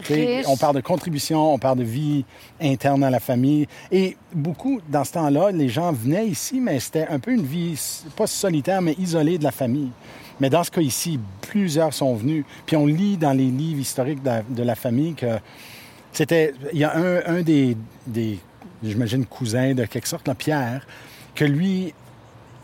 [0.48, 2.26] On parle de contribution, on parle de vie
[2.62, 3.68] interne à la famille.
[3.92, 7.80] Et beaucoup, dans ce temps-là, les gens venaient ici, mais c'était un peu une vie,
[8.16, 9.92] pas solitaire, mais isolée de la famille.
[10.40, 12.46] Mais dans ce cas ici, plusieurs sont venus.
[12.66, 15.38] Puis on lit dans les livres historiques de, de la famille que
[16.14, 16.54] c'était.
[16.72, 17.76] Il y a un, des,
[18.08, 18.40] des
[18.84, 20.86] j'imagine, cousins de quelque sorte, là, Pierre,
[21.36, 21.94] que lui,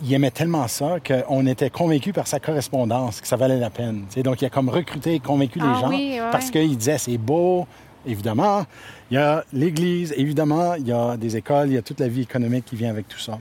[0.03, 4.05] il aimait tellement ça qu'on était convaincus par sa correspondance que ça valait la peine.
[4.23, 5.91] donc, il a comme recruté et convaincu les ah gens
[6.31, 7.67] parce qu'il disait c'est beau,
[8.05, 8.65] évidemment.
[9.11, 10.75] Il y a l'Église, évidemment.
[10.75, 13.07] Il y a des écoles, il y a toute la vie économique qui vient avec
[13.07, 13.39] tout ça.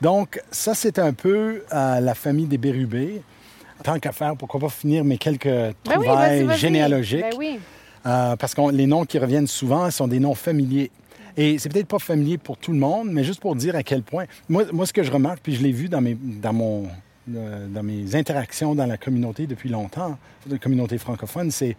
[0.00, 3.22] Donc, ça, c'est un peu euh, la famille des Bérubés.
[3.82, 7.24] Tant qu'à faire, pourquoi pas finir mes quelques ben trouvailles généalogiques?
[7.38, 7.58] Ben
[8.06, 10.90] euh, parce que les noms qui reviennent souvent sont des noms familiers.
[11.36, 14.02] Et c'est peut-être pas familier pour tout le monde, mais juste pour dire à quel
[14.02, 14.24] point.
[14.48, 16.88] Moi, moi ce que je remarque, puis je l'ai vu dans mes, dans, mon,
[17.34, 21.76] euh, dans mes interactions dans la communauté depuis longtemps, la communauté francophone, c'est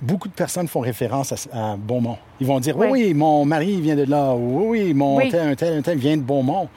[0.00, 2.18] beaucoup de personnes font référence à, Beaumont.
[2.40, 2.88] Ils vont dire oui.
[2.90, 4.34] oui, mon mari vient de là.
[4.34, 6.68] Oui, oui, mon Tel, un tel, un tel vient de Beaumont.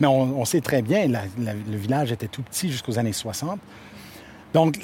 [0.00, 3.60] Mais on, sait très bien, le village était tout petit jusqu'aux années 60.
[4.52, 4.76] Donc,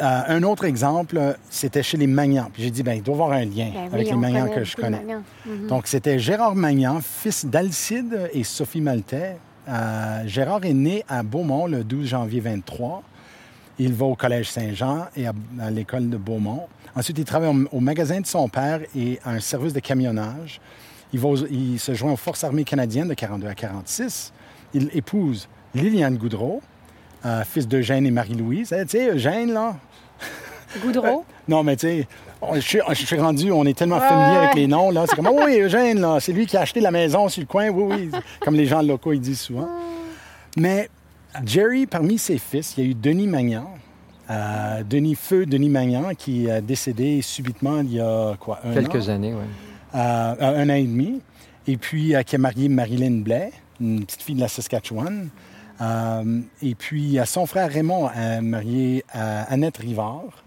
[0.00, 2.50] euh, un autre exemple, c'était chez les Magnans.
[2.52, 4.64] Puis j'ai dit, ben, il doit y avoir un lien ben avec les Magnans que
[4.64, 5.04] je connais.
[5.46, 5.66] Mhm.
[5.68, 9.36] Donc, c'était Gérard Magnan, fils d'Alcide et Sophie Maltais.
[9.68, 13.02] Euh, Gérard est né à Beaumont le 12 janvier 23.
[13.78, 15.32] Il va au Collège Saint-Jean et à,
[15.70, 16.66] l'école de Beaumont.
[16.94, 20.60] Ensuite, il travaille au, magasin de son père et à un service de camionnage.
[21.12, 24.32] Il, il se joint aux Forces armées canadiennes de 42 à 46.
[24.74, 26.60] Il épouse Liliane Goudreau,
[27.24, 28.68] euh, fils d'Eugène et Marie-Louise.
[28.68, 29.76] Tu sais, Eugène, là,
[30.82, 31.24] Goudreau?
[31.48, 32.08] non, mais tu sais,
[32.54, 35.04] je suis rendu, on est tellement familier avec les noms, là.
[35.08, 37.46] C'est comme, oh oui, Eugène, là, c'est lui qui a acheté la maison sur le
[37.46, 39.68] coin, oui, oui, comme les gens locaux, ils disent souvent.
[40.56, 40.88] Mais
[41.44, 43.68] Jerry, parmi ses fils, il y a eu Denis Magnan,
[44.30, 49.08] euh, Denis Feu, Denis Magnan, qui est décédé subitement il y a quoi, un Quelques
[49.08, 49.44] années, oui.
[49.94, 51.20] Euh, un an et demi.
[51.66, 55.28] Et puis, euh, qui a marié Marilyn Blais, une petite fille de la Saskatchewan.
[55.80, 60.44] Et puis, son frère Raymond a marié Annette Rivard.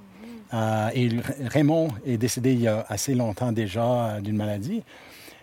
[0.53, 1.09] Euh, et
[1.47, 4.83] Raymond est décédé il y a assez longtemps déjà euh, d'une maladie.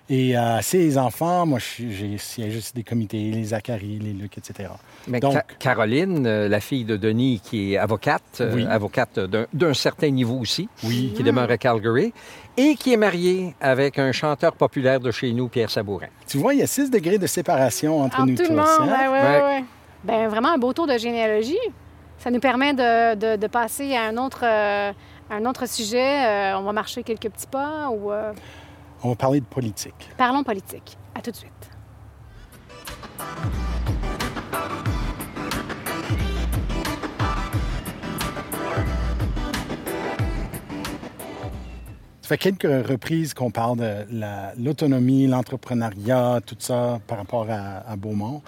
[0.09, 4.71] Et euh, ses enfants, moi, j'ai siégé sur des comités, les Zachary, les Luc, etc.
[5.07, 10.69] Mais Donc, Caroline, la fille de Denis, qui est avocate, avocate d'un certain niveau aussi,
[10.83, 11.13] oui.
[11.17, 12.13] qui demeure à Calgary,
[12.57, 16.09] et qui est mariée avec un chanteur populaire de chez nous, Pierre Sabourin.
[16.27, 18.49] Tu vois, il y a 6 degrés de séparation entre, nous tout tous.
[18.49, 19.13] Le monde, hein?
[19.13, 19.65] ouais, ouais,
[20.05, 21.59] Ben, vraiment un beau tour de généalogie.
[22.19, 24.93] Ça nous permet de, de, passer à un autre, euh,
[25.31, 26.27] un autre sujet.
[26.27, 28.13] Euh, on va marcher quelques petits pas ou...
[28.13, 28.33] Euh?
[29.03, 30.11] On va parler de politique.
[30.19, 30.99] Parlons politique.
[31.15, 31.71] À tout de suite.
[42.31, 48.43] Ça fait quelques reprises qu'on parle de l'autonomie, l'entrepreneuriat, tout ça par rapport à, Beaumont.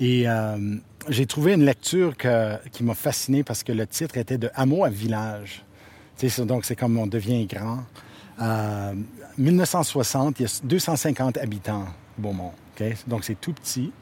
[0.00, 0.76] Et euh,
[1.08, 2.14] j'ai trouvé une lecture
[2.72, 5.64] qui m'a fasciné parce que le titre était de Hameau à village.
[6.38, 7.84] donc, c'est comme on devient grand.
[8.40, 8.94] Euh,
[9.36, 12.52] 1960, il y a 250 habitants, Beaumont.
[13.06, 13.92] Donc, c'est tout petit.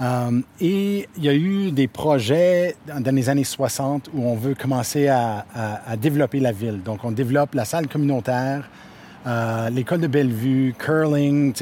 [0.00, 4.54] Euh, et il y a eu des projets dans les années 60 où on veut
[4.54, 5.44] commencer à,
[6.00, 6.82] développer la ville.
[6.82, 8.68] Donc, on développe la salle communautaire,
[9.26, 11.52] euh, l'école de Bellevue, curling.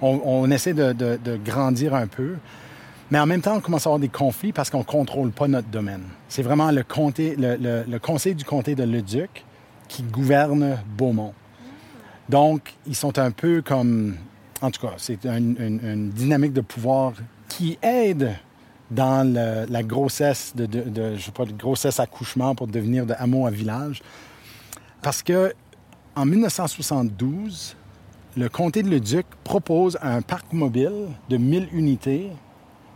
[0.00, 2.34] On, essaie de, grandir un peu.
[3.10, 5.48] Mais en même temps, on commence à avoir des conflits parce qu'on ne contrôle pas
[5.48, 6.02] notre domaine.
[6.28, 9.44] C'est vraiment le, comté, le, conseil du comté de Leduc
[9.88, 11.34] qui gouverne Beaumont.
[12.28, 14.16] Donc, ils sont un peu comme...
[14.62, 17.14] En tout cas, c'est une, dynamique de pouvoir
[17.48, 18.36] qui aide
[18.92, 19.26] dans
[19.68, 23.50] la grossesse de, de, je sais pas, de grossesse accouchement pour devenir de hameau à
[23.50, 24.02] village.
[25.02, 25.52] Parce que
[26.14, 27.76] en 1972,
[28.36, 32.30] le comté de Leduc propose un parc mobile de 1000 unités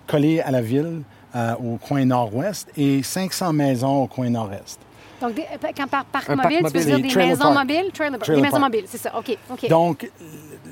[0.07, 1.03] collé à la ville
[1.35, 4.79] euh, au coin nord-ouest et 500 maisons au coin nord-est.
[5.21, 7.91] Donc, des, euh, quand par parc mobile, tu veux dire des maisons mobiles?
[7.93, 9.17] Trailer, des maisons mobiles, c'est ça.
[9.17, 9.37] OK.
[9.51, 9.69] OK.
[9.69, 10.11] Donc,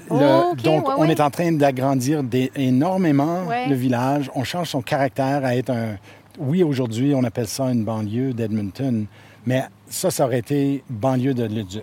[0.08, 2.22] donc on est en train d'agrandir
[2.54, 4.30] énormément le village.
[4.34, 5.96] On change son caractère à être un...
[6.38, 9.06] Oui, aujourd'hui, on appelle ça une banlieue d'Edmonton,
[9.44, 11.82] mais ça, ça aurait été banlieue de Leduc.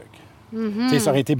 [0.51, 1.35] Mm Ça aurait été...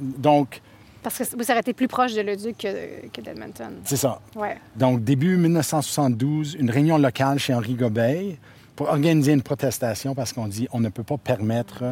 [0.00, 0.60] Donc,
[1.06, 3.74] parce que vous arrêtez plus proche de Leduc que, que d'Edmonton.
[3.84, 4.20] C'est ça.
[4.34, 4.56] Ouais.
[4.74, 8.38] Donc, début 1972, une réunion locale chez Henri Gobeil
[8.74, 11.84] pour organiser une protestation parce qu'on dit on ne peut pas permettre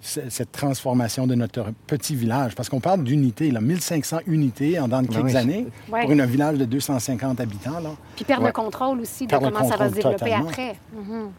[0.00, 2.54] cette transformation de notre petit village.
[2.54, 6.64] Parce qu'on parle d'unités, 1500 unités en dans de quelques années pour un village de
[6.64, 7.80] 250 habitants.
[7.80, 7.90] Là.
[8.14, 10.76] Puis perdre le contrôle aussi de comment ça va se développer après.
[10.94, 11.30] Mhm.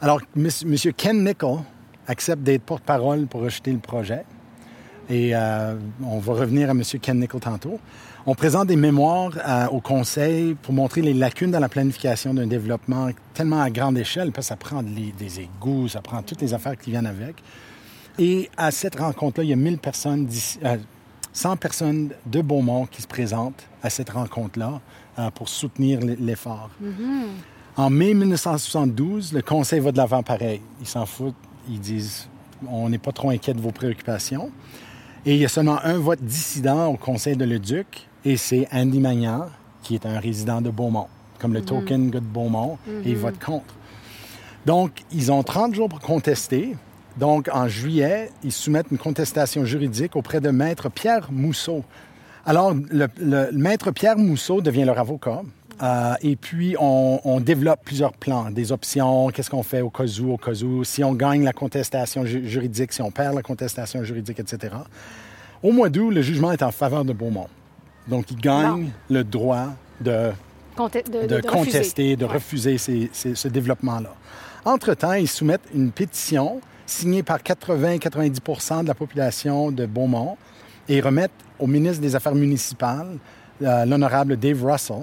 [0.00, 0.48] Alors, M.
[0.96, 1.58] Ken Nickel
[2.08, 4.24] accepte d'être porte-parole pour rejeter le projet.
[5.08, 6.82] Et euh, on va revenir à M.
[7.00, 7.78] Ken Nickel tantôt.
[8.26, 12.46] On présente des mémoires euh, au Conseil pour montrer les lacunes dans la planification d'un
[12.46, 16.54] développement tellement à grande échelle, parce que ça prend des égouts, ça prend toutes les
[16.54, 17.36] affaires qui viennent avec.
[18.18, 23.02] Et à cette rencontre-là, il y a 1000 personnes, 100 euh, personnes de Beaumont qui
[23.02, 24.80] se présentent à cette rencontre-là
[25.34, 26.70] pour soutenir l'effort.
[26.82, 27.76] Mm-hmm.
[27.76, 30.60] En mai 1972, le Conseil va de l'avant pareil.
[30.80, 31.34] Ils s'en foutent.
[31.68, 32.28] Ils disent
[32.70, 34.50] on n'est pas trop inquiet de vos préoccupations.
[35.26, 39.00] Et il y a seulement un vote dissident au Conseil de Leduc, et c'est Andy
[39.00, 39.46] Magnan,
[39.82, 41.06] qui est un résident de Beaumont,
[41.38, 41.66] comme le mhm.
[41.66, 43.20] token gars de Beaumont, et il mhm.
[43.20, 43.74] vote contre.
[44.66, 46.76] Donc, ils ont 30 jours pour contester.
[47.16, 51.84] Donc, en juillet, ils soumettent une contestation juridique auprès de Maître Pierre Mousseau.
[52.44, 55.40] Alors, le, le Maître Pierre Mousseau devient leur avocat.
[55.82, 60.32] Euh, et puis, on, développe plusieurs plans, des options, qu'est-ce qu'on fait au cas où,
[60.32, 64.38] au cas où, si on gagne la contestation juridique, si on perd la contestation juridique,
[64.38, 64.74] etc.
[65.62, 67.48] Au mois d'août, le jugement est en faveur de Beaumont.
[68.06, 69.68] Donc, il gagne le droit
[70.00, 70.30] de,
[70.76, 74.14] de, contester, de refuser ce développement-là.
[74.64, 80.36] Entre-temps, ils soumettent une pétition signée par 80-90% de la population de Beaumont
[80.88, 83.18] et remettent au ministre des Affaires municipales,
[83.62, 85.02] euh, l'honorable Dave Russell,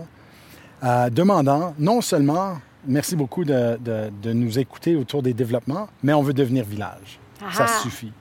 [0.83, 3.77] euh, demandant non seulement merci beaucoup de,
[4.25, 7.19] nous écouter autour des développements, mais on veut devenir village.
[7.51, 8.11] Ça suffit.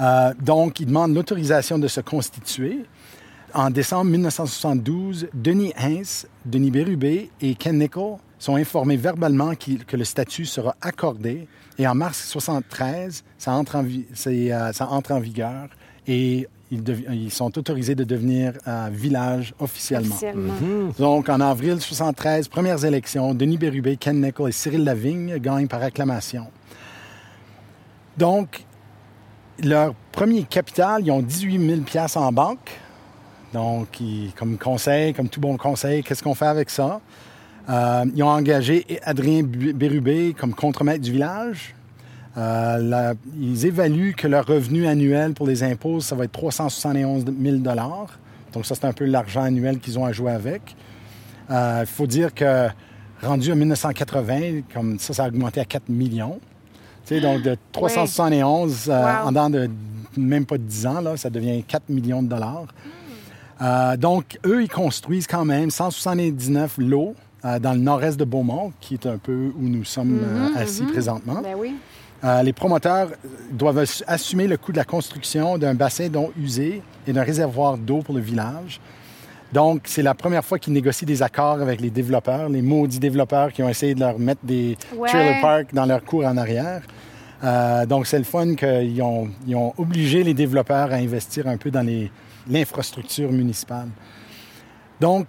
[0.00, 2.86] Euh, donc, il demande l'autorisation de se constituer.
[3.52, 10.04] En décembre 1972, Denis Hens, Denis Bérubé et Ken Nickel sont informés verbalement que le
[10.04, 11.48] statut sera accordé.
[11.76, 15.68] Et en mars 1973, ça entre en, euh, ça entre en vigueur
[16.06, 20.16] et ils, sont autorisés de devenir un village officiellement.
[20.22, 20.92] Mhm.
[20.98, 25.82] Donc, en avril 1973, premières élections, Denis Bérubé, Ken Nickel et Cyril Lavigne gagnent par
[25.82, 26.46] acclamation.
[28.16, 28.64] Donc,
[29.62, 32.70] leur premier capital, ils ont 18 000 en banque.
[33.52, 33.98] Donc,
[34.36, 37.00] comme conseil, comme tout bon conseil, qu'est-ce qu'on fait avec ça?
[37.68, 41.74] Euh, ils ont engagé Adrien Bérubé comme contremaître du village.
[42.40, 47.56] Euh, ils évaluent que leur revenu annuel pour les impôts, ça va être 371 000
[48.52, 50.62] Donc ça, c'est un peu l'argent annuel qu'ils ont à jouer avec.
[51.48, 52.68] Il euh, faut dire que
[53.22, 56.40] rendu en 1980, comme ça, ça a augmenté à 4 millions.
[57.10, 59.68] donc de 371 euh, en dans de
[60.16, 62.66] même pas 10 ans, là, ça devient 4 millions de dollars.
[63.98, 69.06] donc, eux, ils construisent quand même 179 lots dans le nord-est de Beaumont, qui est
[69.06, 70.92] un peu où nous sommes mm-hmm, assis mm-hmm.
[70.92, 71.40] présentement.
[71.42, 71.74] Ben oui.
[72.22, 73.08] Euh, les promoteurs
[73.50, 77.98] doivent assumer le coût de la construction d'un bassin d'eau usé et d'un réservoir d'eau
[77.98, 78.80] pour le village.
[79.52, 83.52] Donc, c'est la première fois qu'ils négocient des accords avec les développeurs, les maudits développeurs
[83.52, 86.82] qui ont essayé de leur mettre des trailer parks dans leur cours en arrière.
[87.42, 91.56] Euh, donc, c'est le fun qu'ils ont, ils ont obligé les développeurs à investir un
[91.56, 91.86] peu dans
[92.48, 93.88] l'infrastructure municipale.
[95.00, 95.26] Donc,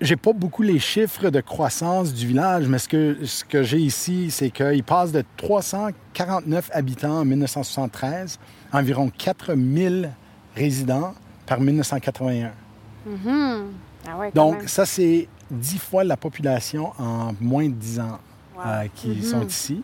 [0.00, 3.78] j'ai pas beaucoup les chiffres de croissance du village, mais ce que, ce que j'ai
[3.78, 8.38] ici, c'est qu'il passe de 349 habitants en 1973
[8.72, 10.10] à environ 4000
[10.56, 11.14] résidents
[11.46, 12.50] par 1981.
[13.08, 13.62] Mm-hmm.
[14.06, 18.18] Ah Donc, ça, c'est dix fois la population en moins de dix ans
[18.64, 19.22] euh, qui mm-hmm.
[19.22, 19.82] sont ici.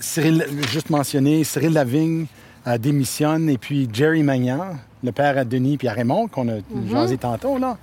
[0.00, 2.26] Cyril, juste mentionné, Cyril Lavigne
[2.66, 6.56] euh, démissionne et puis Jerry Magnan, le père à Denis et à Raymond, qu'on a
[6.56, 7.78] mm jasé tantôt, là,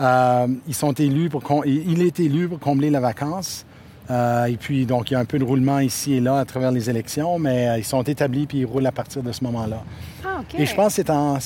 [0.00, 3.64] euh, ils sont élus pour il est élu pour combler la vacance.
[4.10, 6.70] et puis, donc, il y a un peu de roulement ici et là à travers
[6.72, 9.82] les élections, mais ils sont établis puis ils roulent à partir de ce moment-là.
[10.24, 11.38] Ah, et je pense que c'est en...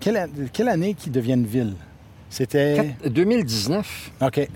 [0.00, 1.74] Quelle, quelle année qu'ils deviennent ville?
[2.30, 2.94] C'était...
[3.06, 4.12] 2019.
[4.22, 4.48] OK.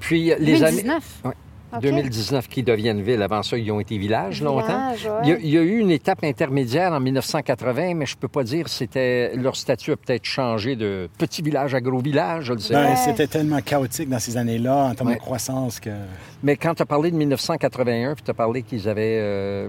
[0.00, 1.20] Puis les 2019?
[1.24, 1.34] années...
[1.80, 3.22] 2019 qui deviennent ville.
[3.22, 4.92] Avant ça, ils ont été villages longtemps.
[5.24, 9.34] il, y a, eu une étape intermédiaire en 1980, mais je peux pas dire c'était
[9.36, 12.74] leur statut a peut-être changé de petit village à gros village, je le sais.
[12.74, 15.90] Ben, c'était tellement chaotique dans ces années-là en termes de croissance que.
[16.42, 19.68] Mais quand tu as parlé de 1981, puis tu as parlé qu'ils avaient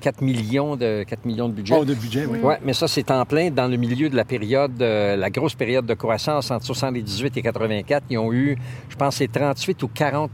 [0.00, 1.74] 4, millions de 4 millions de budget.
[1.76, 2.38] Oh, de budget, oui.
[2.38, 5.54] Ouais, mais ça c'est en plein dans le milieu de la période euh, la grosse
[5.54, 8.56] période de croissance entre 78 et 84, ils ont eu
[8.88, 10.30] je pense c'est 38 ou 40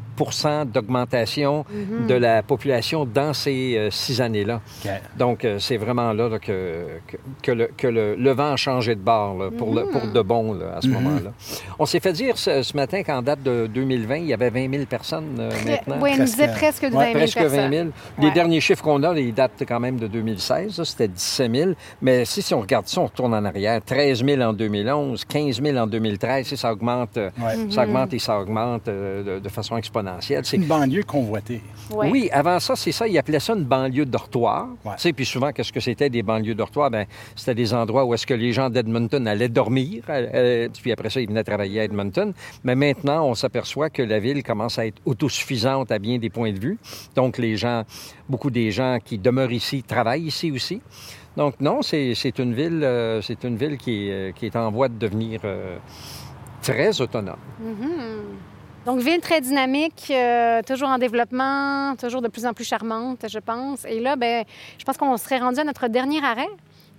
[0.72, 2.06] d'augmentation mhm.
[2.06, 4.60] de la population dans ces euh, six années-là.
[5.18, 6.86] Donc, euh, c'est vraiment là, que,
[7.42, 10.12] que, le, que le, vent a changé de bord pour, le, pour mhm.
[10.12, 10.94] de bon à ce mhm.
[10.94, 11.32] moment-là.
[11.78, 14.84] On s'est fait dire ce, matin qu'en date de 2020, il y avait 20 000
[14.86, 15.96] personnes euh, maintenant.
[16.00, 17.88] Oui, nous disait presque 20 000 presque 20 000.
[18.20, 20.82] Les derniers chiffres qu'on a, ils datent quand même de 2016.
[20.82, 21.70] C'était 17 000.
[22.00, 23.80] Mais si, si on regarde ça, on retourne en arrière.
[23.84, 26.54] 13 000 en 2011, 15 000 en 2013.
[26.54, 27.18] Ça augmente,
[27.70, 30.44] ça augmente et ça augmente de, de façon exponentielle.
[30.44, 31.60] C'est banlieue convoitée.
[31.90, 33.06] Oui, avant ça, c'est ça.
[33.06, 34.68] Ils appelaient ça une banlieue dortoir.
[34.82, 36.90] Tu sais, puis souvent, qu'est-ce que c'était des banlieues dortoirs?
[36.90, 37.06] Ben,
[37.36, 40.04] c'était des endroits où est-ce que les gens d'Edmonton allaient dormir.
[40.08, 42.32] Euh, euh, puis après ça, ils venaient travailler à Edmonton.
[42.64, 46.52] Mais maintenant, on s'aperçoit que la ville commence à être autosuffisante à bien des points
[46.52, 46.78] de vue.
[47.14, 47.82] Donc, les gens,
[48.28, 50.80] beaucoup des gens qui demeurent ici travaillent ici aussi.
[51.36, 54.88] Donc, non, c'est une ville, euh, c'est une ville qui est, qui est, en voie
[54.88, 55.40] de devenir
[56.62, 57.36] très autonome.
[57.62, 58.51] Mm-hmm.
[58.84, 63.38] Donc, ville très dynamique, euh, toujours en développement, toujours de plus en plus charmante, je
[63.38, 63.84] pense.
[63.84, 64.44] Et là, ben,
[64.78, 66.48] je pense qu'on serait rendu à notre dernier arrêt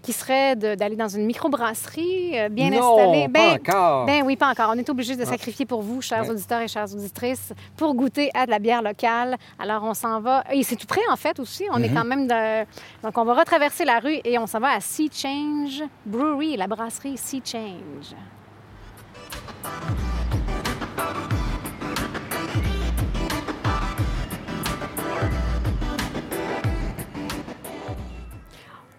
[0.01, 3.27] qui serait d'aller dans une microbrasserie euh, bien installée.
[3.29, 4.05] Ben, pas encore.
[4.05, 4.71] Ben oui, pas encore.
[4.73, 5.25] On est obligé de ah.
[5.25, 9.37] sacrifier pour vous, chers auditeurs et chères auditrices, pour goûter à de la bière locale.
[9.57, 10.43] Alors, on s'en va.
[10.51, 11.65] Et c'est tout près, en fait, aussi.
[11.71, 11.93] On est mm-hmm.
[11.93, 12.63] quand même de...
[13.01, 16.67] Donc, on va retraverser la rue et on s'en va à Sea Change Brewery, la
[16.67, 18.13] brasserie Sea Change.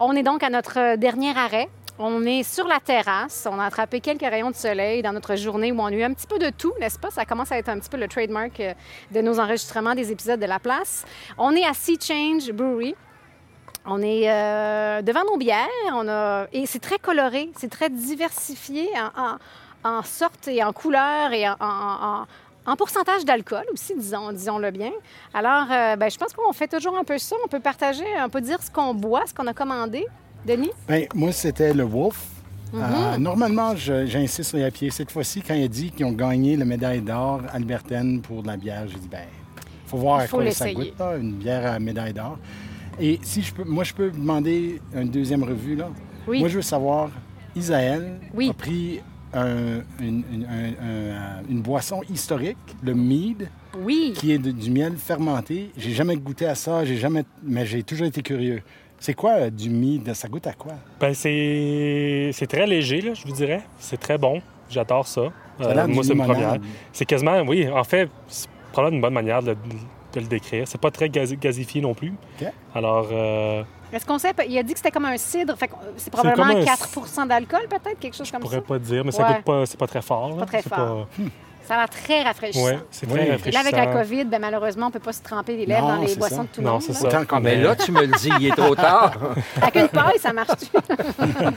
[0.01, 1.69] On est donc à notre dernier arrêt.
[2.01, 3.47] On est sur la terrasse.
[3.49, 6.13] On a attrapé quelques rayons de soleil dans notre journée où on a eu un
[6.13, 7.11] petit peu de tout, n'est-ce pas?
[7.11, 8.75] Ça commence à être un petit peu le trademark euh,
[9.13, 11.05] de nos enregistrements des épisodes de La Place.
[11.39, 12.97] On est à Sea Change Brewery.
[13.87, 15.69] On est euh, devant nos bières.
[15.93, 16.49] On a...
[16.53, 18.89] Et c'est très coloré, c'est très diversifié
[19.85, 22.27] en, sorte et en couleur et en, en
[22.77, 24.93] pourcentage d'alcool aussi, disons, disons-le bien.
[25.33, 27.37] Alors, euh, ben, je pense qu'on fait toujours un peu ça.
[27.45, 30.07] On peut partager, on peut dire ce qu'on boit, ce qu'on a commandé.
[30.47, 30.71] Denis?
[30.89, 32.27] Bien, moi, c'était le Wolf.
[32.75, 33.19] Euh, mm-hmm.
[33.19, 34.91] normalement, j'insiste sur les pieds.
[34.91, 38.49] Cette fois-ci, quand il a dit qu'ils ont gagné la médaille d'or Albertaine pour de
[38.49, 39.27] la bière, j'ai dit, ben,
[39.87, 42.39] faut voir à quoi ça goûte, une bière à médaille d'or.
[43.01, 45.91] Et si je peux, moi, je peux demander une deuxième revue, là.
[46.27, 46.41] Oui.
[46.41, 47.11] Moi, je veux savoir,
[47.55, 48.51] Isaël oui.
[48.51, 49.01] a pris
[49.35, 50.23] une,
[51.49, 54.13] une, boisson historique, le mead, oui.
[54.17, 55.71] qui est du miel fermenté.
[55.77, 58.63] J'ai jamais goûté à ça, j'ai jamais, mais j'ai toujours été curieux.
[59.05, 60.15] C'est quoi euh, du mead?
[60.15, 60.73] Ça goûte à quoi?
[60.99, 63.63] Ben c'est très léger, là, je vous dirais.
[63.79, 64.41] C'est très bon.
[64.71, 65.31] J'adore ça.
[65.61, 66.57] Euh, moi, c'est une première.
[66.93, 69.57] C'est quasiment, oui, en fait, c'est probablement une bonne manière de,
[70.15, 70.67] le décrire.
[70.67, 72.15] C'est pas très gazifié non plus.
[72.75, 73.63] Alors, euh,
[73.95, 75.55] est-ce qu'on sait, il a dit que c'était comme un cidre,
[75.97, 78.49] c'est probablement 4% d'alcool peut-être, quelque chose comme ça?
[78.53, 80.37] Je pourrais pas dire, mais ça goûte pas, c'est pas très fort.
[80.37, 81.09] Pas très fort.
[81.19, 81.29] Hmm.
[81.67, 82.67] Ça a l'air très rafraîchissant.
[82.67, 83.27] Oui, c'est très Oui.
[83.27, 83.63] Et rafraîchissant.
[83.63, 85.95] là, avec la COVID, ben, malheureusement, on ne peut pas se tremper les lèvres Non,
[85.97, 86.43] dans les c'est boissons ça.
[86.43, 86.83] de tout le Non, monde.
[86.83, 87.11] c'est là.
[87.11, 87.21] ça.
[87.23, 89.15] Autant mais est- là, tu me le dis, il est trop tard.
[89.63, 90.67] Avec une paille, ça marche-tu?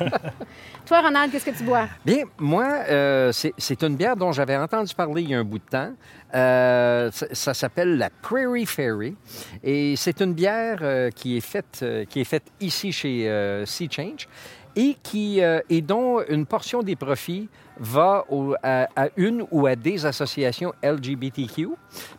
[0.86, 1.88] Toi, Ronald, qu'est-ce que tu bois?
[2.06, 5.44] Bien, moi, euh, c'est c'est une bière dont j'avais entendu parler il y a un
[5.44, 5.90] bout de temps.
[6.34, 9.16] Euh, ça s'appelle la Prairie Fairy.
[9.64, 13.88] Et c'est une bière euh, qui, est faite, euh, qui est faite ici chez Sea
[13.90, 14.28] Change
[14.76, 17.50] et, qui, et dont une portion des profits
[17.80, 18.26] va
[18.62, 21.70] à, une ou à des associations LGBTQ.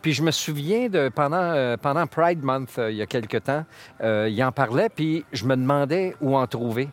[0.01, 3.63] Puis je me souviens de pendant, pendant Pride Month, il y a quelque temps,
[4.03, 6.89] il en parlait, puis je me demandais où en trouver.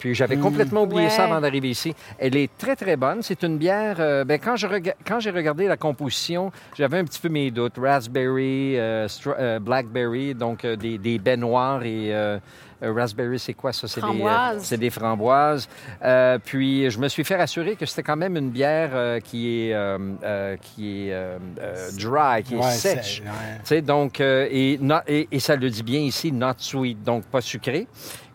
[0.00, 1.10] Puis j'avais complètement oublié Ouais.
[1.10, 1.94] ça avant d'arriver ici.
[2.18, 3.22] Elle est très, très bonne.
[3.22, 3.96] C'est une bière...
[4.00, 7.50] euh, ben, quand, je rega- quand j'ai regardé la composition, j'avais un petit peu mes
[7.52, 7.74] doutes.
[7.78, 12.12] Raspberry, euh, stra- euh, blackberry, donc euh, des, des baies noires et...
[12.14, 12.38] euh,
[12.82, 13.86] euh, raspberry, c'est quoi ça?
[13.86, 14.62] C'est des, euh, Framboises.
[14.64, 15.68] c'est des framboises.
[16.02, 19.66] Euh, puis je me suis fait rassurer que c'était quand même une bière euh, qui
[19.68, 23.20] est, euh, euh, qui est euh, euh, dry, qui est sèche.
[23.20, 23.26] ouais.
[23.58, 27.02] Tu sais, donc, euh, et, not- et, et ça le dit bien ici, not sweet,
[27.02, 27.86] donc pas sucré.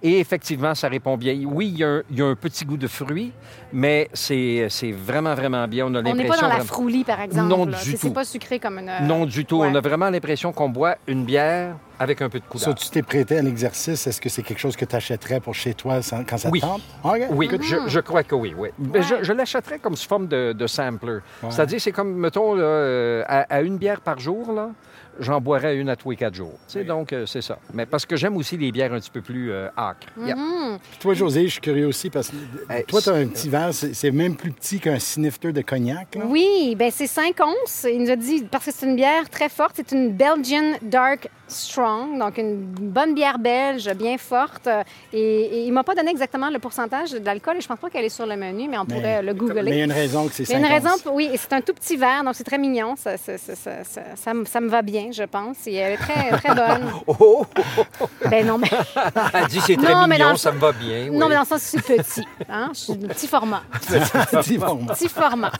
[0.08, 1.36] Et effectivement, ça répond bien.
[1.48, 3.32] Oui, il y a un, il y a un petit goût de fruits,
[3.74, 5.88] mais c'est vraiment, vraiment bien.
[5.88, 6.48] On a On n'est pas l'impression...
[6.48, 7.50] dans la froulie, par exemple.
[7.50, 7.78] Non, là.
[7.84, 7.98] du tout.
[8.00, 8.90] C'est pas sucré comme une...
[8.90, 9.58] euh, Non, du tout.
[9.62, 9.68] ouais.
[9.72, 12.76] On a vraiment l'impression qu'on boit une bière avec un peu de Ça, couleur.
[12.76, 14.06] tu t'es prêté à l'exercice.
[14.06, 16.60] Est-ce que c'est quelque chose que tu achèterais pour chez toi sans- quand ça Oui.
[16.62, 16.82] te tente?
[17.04, 17.22] OK.
[17.32, 18.54] Oui, je, je crois que oui.
[18.56, 18.70] oui.
[18.78, 19.02] Mais Ouais.
[19.02, 21.18] Je, je l'achèterais comme sous forme de, de sampler.
[21.50, 24.70] C'est-à-dire, c'est comme, mettons, là, euh, à, à une bière par jour, là,
[25.20, 26.60] j'en boirais une à tous les quatre jours.
[26.86, 27.58] Donc, euh, c'est ça.
[27.74, 29.70] Mais parce que j'aime aussi les bières un petit peu plus euh,
[30.18, 30.78] Mhm.
[30.92, 32.36] Puis toi, José, je suis curieux aussi parce que
[32.70, 36.16] Hey, toi, tu as un petit verre, c'est même plus petit qu'un snifter de cognac.
[36.16, 36.22] Là.
[36.28, 37.86] Oui, ben c'est 5 onces.
[37.90, 41.30] Il nous a dit, parce que c'est une bière très forte, c'est une Belgian Dark
[41.48, 44.68] Strong, donc une bonne bière belge, bien forte.
[45.14, 48.06] Et, et il m'a pas donné exactement le pourcentage d'alcool et je pense pas qu'elle
[48.06, 49.84] est sur le menu, mais on pourrait le Mais il y a googler.
[49.84, 50.84] une raison que c'est Il y a une 50.
[50.84, 52.96] raison, oui, et c'est un tout petit verre, donc c'est très mignon.
[52.98, 55.68] Ça, ça, ça, ça, ça, ça me- ça me va bien, je pense.
[55.68, 56.90] Et elle est très, très bonne.
[57.08, 57.46] Oh!
[58.30, 58.70] ben non, mais,
[59.34, 61.06] Elle dit c'est très Non, mais mignon, dans le- ça me va bien.
[61.06, 61.30] non, oui.
[61.30, 62.26] mais dans le sens que c'est petit.
[62.50, 62.70] Hein?
[62.74, 63.64] Je suis petit format.
[64.32, 64.94] Petit format.
[64.94, 65.52] Petit format.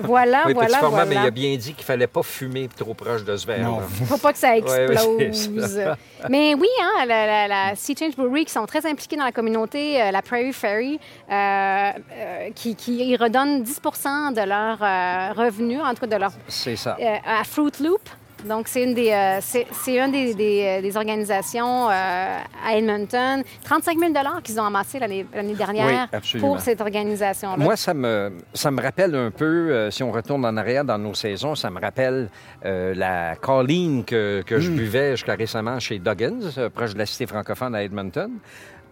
[0.00, 1.06] Voilà, Oui, voilà, petit format, voilà.
[1.06, 3.60] mais il a bien dit qu'il fallait pas fumer trop proche de ce verre.
[3.68, 3.80] Non.
[4.06, 5.06] Faut pas que ça explose.
[5.06, 9.16] ouais, c'est Mais oui, hein, la, la, la Sea Change Brewery, qui sont très impliqués
[9.16, 10.98] dans la communauté, euh, la Prairie Ferry,
[11.30, 16.16] euh, euh, qui, qui y redonnent 10% de leurs euh, revenus, en tout cas de
[16.16, 16.96] leur, C'est ça.
[17.00, 18.00] euh, à Fruit Loop.
[18.46, 22.76] Donc, c'est une des, euh, c'est, c'est une des, des, euh, des organisations euh, à
[22.76, 23.42] Edmonton.
[23.64, 27.56] 35 000 qu'ils ont amassé l'année, l'année dernière Oui, pour cette organisation-là.
[27.56, 30.98] Moi, ça me, ça me rappelle un peu, euh, si on retourne en arrière dans
[30.98, 32.28] nos saisons, ça me rappelle
[32.64, 37.06] euh, la Colleen que, que je buvais jusqu'à récemment chez Duggins, euh, proche de la
[37.06, 38.30] cité francophone à Edmonton.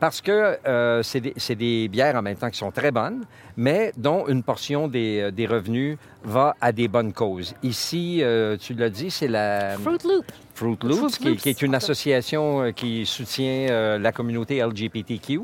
[0.01, 3.24] Parce que euh, c'est des, bières en même temps qui sont très bonnes,
[3.57, 7.55] mais dont une portion des, euh, des revenus va à des bonnes causes.
[7.62, 10.24] Ici, euh, tu l'as dit, c'est la Fruit Loop.
[10.55, 15.40] Fruit Loops, Fruit qui, Loops, qui est une association qui soutient euh, la communauté LGBTQ.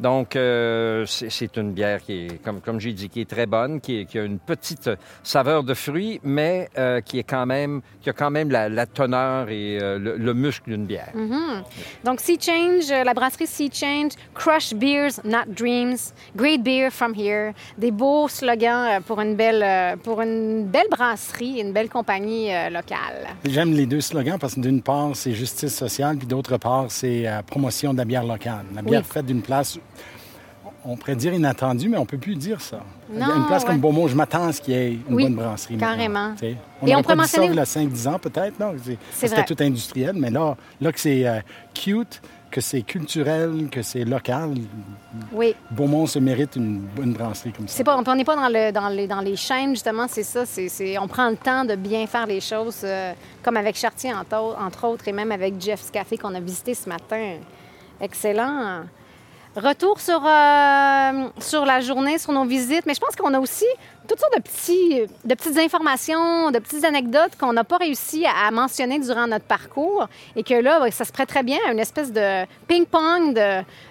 [0.00, 3.80] Donc, euh, c'est une bière qui est, comme, comme j'ai dit, qui est très bonne,
[3.82, 4.88] qui, est- qui a une petite
[5.22, 8.86] saveur de fruits, mais euh, qui est quand même, qui a quand même la, la
[8.86, 11.10] teneur et euh, le, le muscle d'une bière.
[11.14, 11.62] Mhm.
[12.04, 15.98] Donc, Sea Change, la brasserie Sea Change, Crush Beers, Not Dreams,
[16.34, 17.52] Great Beer from Here.
[17.76, 23.28] Des beaux slogans pour une belle, pour une belle brasserie, une belle compagnie locale.
[23.44, 27.26] J'aime les deux slogans parce que d'une part, c'est justice sociale, puis d'autre part, c'est
[27.46, 28.64] promotion de la bière locale.
[28.74, 29.12] La bière Oui.
[29.12, 29.78] faite d'une place,
[30.84, 32.80] on pourrait dire inattendue, mais on peut plus dire ça.
[33.12, 33.68] Non, une place ouais.
[33.68, 35.76] comme Beaumont, je m'attends à ce qu'il y ait une Oui, bonne brasserie.
[35.76, 36.34] carrément.
[36.82, 38.58] On n'aurait pourrait pas dit ça il y a 5-10 ans, peut-être.
[38.58, 38.74] non?
[39.12, 41.40] C'était tout industriel, mais là, là que c'est euh,
[41.74, 44.54] cute, que c'est culturel, que c'est local,
[45.32, 45.54] Oui.
[45.70, 47.84] Beaumont se mérite une bonne brasserie comme ça.
[47.84, 50.44] Pas, on n'est pas dans, le, dans, les, dans les chaînes, justement, c'est ça.
[50.46, 53.12] C'est, on prend le temps de bien faire les choses, euh,
[53.42, 56.88] comme avec Chartier, entre, entre autres, et même avec Jeff's Café qu'on a visité ce
[56.88, 57.34] matin.
[58.00, 58.84] Excellent.
[59.56, 63.64] Retour sur, euh, sur la journée, sur nos visites, mais je pense qu'on a aussi
[64.06, 68.50] toutes sortes de, petits, de petites informations, de petites anecdotes qu'on n'a pas réussi à,
[68.52, 72.12] mentionner durant notre parcours et que là, ça se prête très bien à une espèce
[72.12, 73.40] de ping-pong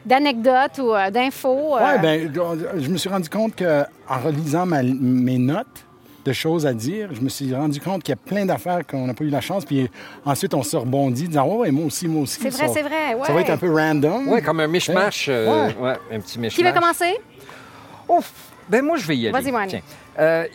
[0.05, 1.76] d'anecdotes ou euh, d'infos.
[1.78, 1.82] euh.
[1.82, 5.86] Oui, ben, je- je me suis rendu compte que en relisant ma- mes notes
[6.26, 9.08] de choses à dire, je me suis rendu compte qu'il y a plein d'affaires qu'on
[9.08, 9.66] n'a pas eu la chance.
[9.66, 9.90] Puis
[10.26, 12.40] ensuite, on se rebondit, disant Oh, ouais, moi aussi, moi aussi.
[12.42, 14.28] C'est vrai, c'est vrai, Ça va être un peu random.
[14.28, 15.28] Oui, comme un mishmash.
[15.30, 15.76] euh, Ouais.
[15.80, 16.56] ouais, un petit mishmash.
[16.56, 17.18] Qui veut commencer?
[18.08, 18.32] Ouf!
[18.68, 19.52] Ben moi, je vais y aller.
[19.52, 19.68] Vas-y.
[19.68, 19.82] Tiens.
[20.20, 20.46] Euh,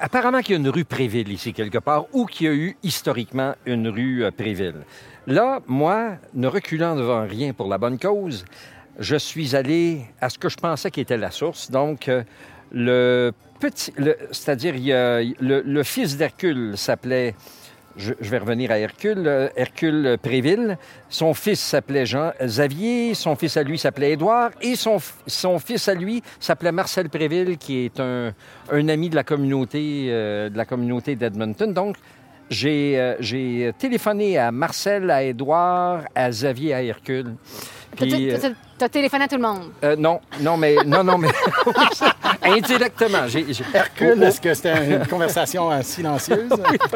[0.00, 2.76] apparemment qu'il y a une rue Préville ici quelque part, ou qu'il y a eu
[2.82, 4.84] historiquement une rue euh, Préville.
[5.26, 8.44] Là, moi, ne reculant devant rien pour la bonne cause,
[8.98, 11.70] je suis allé à ce que je pensais qui était la source.
[11.70, 12.22] Donc, euh,
[12.70, 13.92] Le petit,
[14.30, 17.34] c'est-à-dire le, le, fils d'Hercule s'appelait
[17.98, 20.78] je, vais revenir à Hercule, euh, Hercule Préville.
[21.08, 25.88] Son fils s'appelait Jean Xavier, son fils à lui s'appelait Édouard, et son, son fils
[25.88, 28.32] à lui s'appelait Marcel Préville, qui est un,
[28.70, 31.72] un ami de la communauté, euh, de la communauté d'Edmonton.
[31.72, 31.96] Donc,
[32.50, 37.34] j'ai, euh, j'ai téléphoné à Marcel, à Édouard, à Xavier, à Hercule.
[37.96, 38.30] Puis,
[38.84, 39.70] as téléphoné à tout le monde?
[39.84, 41.28] Euh, non, non, mais non, non, mais
[42.42, 43.26] indirectement.
[43.74, 44.24] Hercule, oh, oh.
[44.24, 46.50] est-ce que c'était une conversation euh, silencieuse?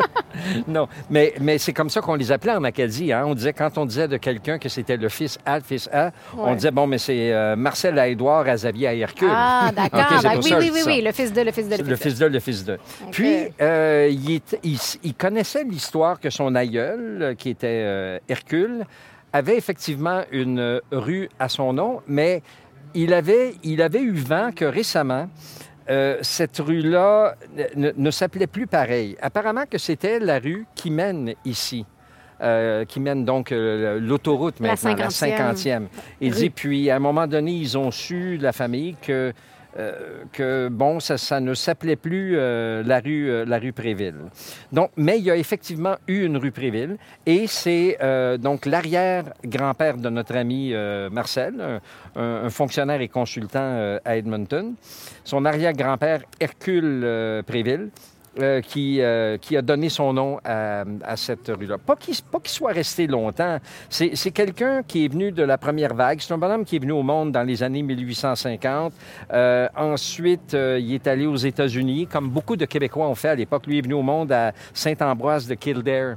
[0.68, 3.12] non, mais, mais c'est comme ça qu'on les appelait en Acadie.
[3.12, 3.24] Hein?
[3.26, 6.10] On disait, quand on disait de quelqu'un que c'était le fils A, le fils A,
[6.36, 9.30] on disait, bon, mais c'est euh, Marcel à Édouard, à Xavier à Hercule.
[9.30, 10.22] Ah, d'accord.
[10.22, 12.26] Ben oui, oui, oui, oui, le fils de, le fils de, le fils de.
[12.26, 12.78] Le fils de,
[13.10, 18.84] Puis, il, il, il, connaissait l'histoire que son aïeul, qui était Hercule,
[19.32, 22.42] avait effectivement une rue à son nom, mais
[22.94, 25.28] il avait, il avait eu vent que récemment,
[25.90, 27.34] euh, cette rue-là
[27.76, 29.16] ne, s'appelait plus pareil.
[29.20, 31.84] Apparemment que c'était la rue qui mène ici.
[32.40, 35.86] Euh, qui mène donc euh, l'autoroute maintenant, la 50e.
[36.20, 39.32] Il dit, puis à un moment donné, ils ont su, la famille, que
[39.78, 44.16] euh, que, bon, ça, ne s'appelait plus euh, la, rue, euh, la rue Préville.
[44.70, 47.98] Donc, mais il y a effectivement eu une rue Préville et c'est
[48.38, 50.74] donc l'arrière-grand-père de notre ami
[51.10, 51.80] Marcel,
[52.16, 54.74] un, fonctionnaire et consultant à Edmonton.
[55.24, 57.90] Son arrière-grand-père, Hercule Préville,
[58.40, 61.76] euh, qui, euh, qui, a donné son nom à, à cette rue-là.
[61.76, 62.14] Pas qu'il
[62.44, 63.58] soit resté longtemps.
[63.90, 66.18] C'est quelqu'un qui est venu de la première vague.
[66.22, 68.94] C'est un bonhomme qui est venu au monde dans les années 1850.
[69.34, 73.34] Euh, ensuite, euh, il est allé aux États-Unis, comme beaucoup de Québécois ont fait à
[73.34, 73.66] l'époque.
[73.66, 76.16] Lui est venu au monde à Saint-Ambroise de Kildare,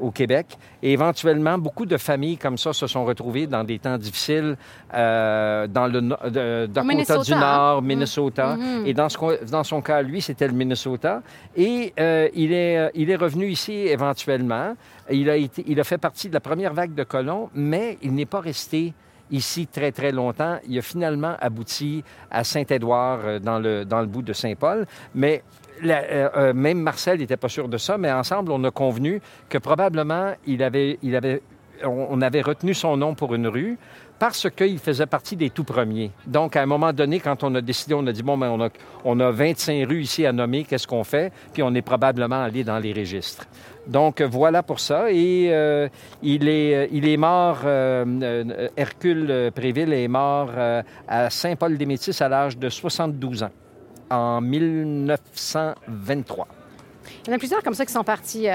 [0.00, 0.58] au Québec.
[0.86, 4.56] Et éventuellement, beaucoup de familles comme ça se sont retrouvées dans des temps difficiles
[4.92, 8.54] dans le Dakota du Nord, Minnesota.
[8.54, 8.86] Mm-hmm.
[8.86, 11.22] Et dans, ce, dans son cas, lui, c'était le Minnesota.
[11.56, 14.76] Et euh, il, est, euh, il est revenu ici éventuellement.
[15.10, 18.14] Il a, été, il a fait partie de la première vague de colons, mais il
[18.14, 18.94] n'est pas resté
[19.32, 20.58] ici très, très longtemps.
[20.68, 24.86] Il a finalement abouti à Saint-Édouard, euh, dans le, dans le bout de Saint-Paul.
[25.16, 25.42] Mais
[25.82, 30.62] même Marcel n'était pas sûr de ça, mais ensemble, on a convenu que probablement il
[30.62, 30.98] avait,
[31.84, 33.78] on avait retenu son nom pour une rue
[34.18, 36.10] parce qu'il faisait partie des tout premiers.
[36.26, 38.60] Donc, à un moment donné, quand on a décidé, on a dit, bon, mais on
[38.62, 38.68] a,
[39.04, 41.32] on a 25 rues ici à nommer, qu'est-ce qu'on fait?
[41.52, 43.46] Puis on est probablement allé dans les registres.
[43.86, 45.10] Donc, voilà pour ça.
[45.12, 45.88] Et euh,
[46.22, 50.50] il, est, il est mort, euh, euh, Hercule Préville est mort
[51.08, 53.50] à Saint-Paul-des-Métis à l'âge de 72 ans,
[54.10, 56.48] en 1923.
[57.24, 58.48] Il y en a plusieurs comme ça qui sont partis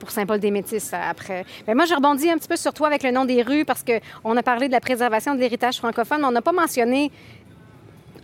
[0.00, 1.44] pour Saint-Paul-des-Métis après.
[1.68, 3.84] Mais moi, je rebondis un petit peu sur toi avec le nom des rues parce
[3.84, 7.12] qu'on a parlé de la préservation de l'héritage francophone, mais on n'a pas mentionné.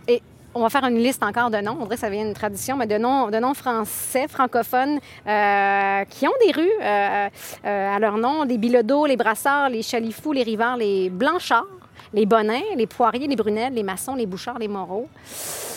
[0.07, 0.21] Et
[0.57, 1.77] on va faire une liste encore de noms.
[1.79, 6.03] On dirait que ça devient une tradition, mais de noms, de noms français, francophones, euh,
[6.05, 7.29] qui ont des rues euh,
[7.65, 8.43] euh, à leur nom.
[8.43, 11.67] Les Bilodeau, les Brassards, les Chalifous, les Rivards, les Blanchards,
[12.13, 15.07] les Bonins, les Poiriers, les Brunelles, les Maçons, les Bouchards, les Moreaux.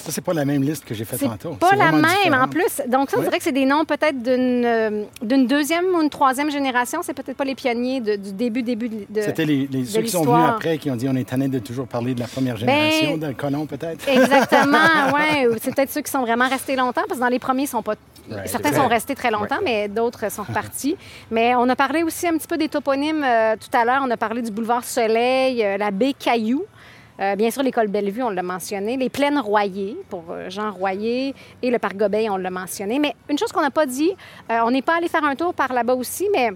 [0.04, 1.54] Ça, c'est pas la même liste que j'ai faite tantôt.
[1.54, 2.82] Pas la même, en plus.
[2.88, 5.04] Donc, ça, on dirait que c'est des noms peut-être d'une, euh,
[5.46, 7.00] deuxième ou une troisième génération.
[7.02, 10.48] C'est peut-être pas les pionniers du début, début de C'était les, ceux qui sont venus
[10.48, 13.16] après qui ont dit on est tanné de toujours parler de la première ben, génération,
[13.18, 14.08] d'un colon peut-être.
[14.08, 14.78] Exactement,
[15.14, 15.56] oui.
[15.62, 17.94] C'est peut-être ceux qui sont vraiment restés longtemps, parce que dans les premiers, sont pas...
[18.46, 20.96] certains sont restés très longtemps, mais d'autres sont repartis.
[21.30, 24.02] mais on a parlé aussi un petit peu des toponymes euh, tout à l'heure.
[24.04, 26.64] On a parlé du boulevard Soleil, euh, la baie Caillou.
[27.20, 28.96] Euh, bien sûr, l'école Bellevue, on l'a mentionné.
[28.96, 32.98] Les plaines Royer, pour euh, Jean Royer, et le parc Gobeil, on l'a mentionné.
[32.98, 34.10] Mais une chose qu'on n'a pas dit,
[34.50, 36.50] euh, on n'est pas allé faire un tour par là-bas aussi, mais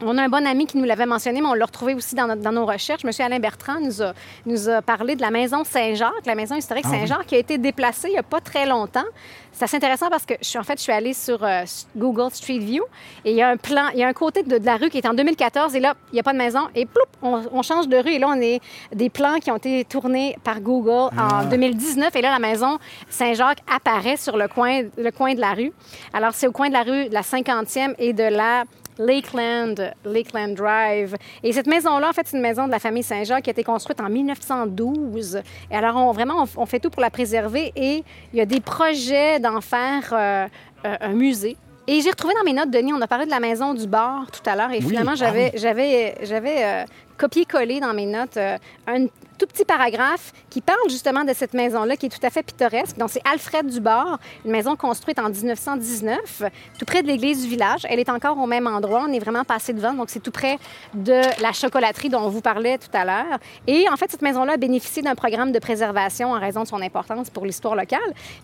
[0.00, 2.26] on a un bon ami qui nous l'avait mentionné, mais on l'a retrouvé aussi dans,
[2.52, 3.04] nos recherches.
[3.04, 4.12] Monsieur Alain Bertrand nous a,
[4.46, 7.58] nous a parlé de la maison Saint-Jacques, la maison historique ah Saint-Jacques, qui a été
[7.58, 9.04] déplacée il n'y a pas très longtemps.
[9.52, 11.62] C'est assez intéressant parce que je suis en fait je suis allée sur euh,
[11.96, 12.82] Google Street View
[13.24, 14.98] et il y a un plan, il y a un côté de, la rue qui
[14.98, 17.86] est en 2014 et là il n'y a pas de maison et ploup, on, change
[17.86, 18.60] de rue et là on est
[18.92, 22.18] des plans qui ont été tournés par Google en 2019 ah.
[22.18, 22.78] et là la maison
[23.08, 25.72] Saint-Jacques apparaît sur le coin le coin de la rue.
[26.12, 28.64] Alors c'est au coin de la rue de la 50e et de la
[28.98, 29.74] Lakeland,
[30.04, 31.16] Lakeland Drive.
[31.42, 33.64] Et cette maison-là, en fait, c'est une maison de la famille Saint-Jacques qui a été
[33.64, 35.40] construite en 1912.
[35.70, 38.60] Et alors, on, vraiment, on, fait tout pour la préserver et il y a des
[38.60, 40.46] projets d'en faire euh,
[40.86, 41.56] euh, un musée.
[41.86, 44.30] Et j'ai retrouvé dans mes notes, Denis, on a parlé de la maison du bar
[44.30, 46.84] tout à l'heure et finalement, ah j'avais, j'avais, j'avais euh,
[47.16, 48.38] copié-collé dans mes notes
[48.86, 49.06] un
[49.38, 52.96] tout petit paragraphe qui parle justement de cette maison-là qui est tout à fait pittoresque.
[52.96, 56.42] Donc, c'est Alfred Dubord, une maison construite en 1919,
[56.78, 57.82] tout près de l'église du village.
[57.88, 59.04] Elle est encore au même endroit.
[59.08, 59.92] On est vraiment passé devant.
[59.92, 60.58] Donc, c'est tout près
[60.94, 63.38] de la chocolaterie dont on vous parlait tout à l'heure.
[63.66, 66.80] Et en fait, cette maison-là a bénéficié d'un programme de préservation en raison de son
[66.80, 68.00] importance pour l'histoire locale.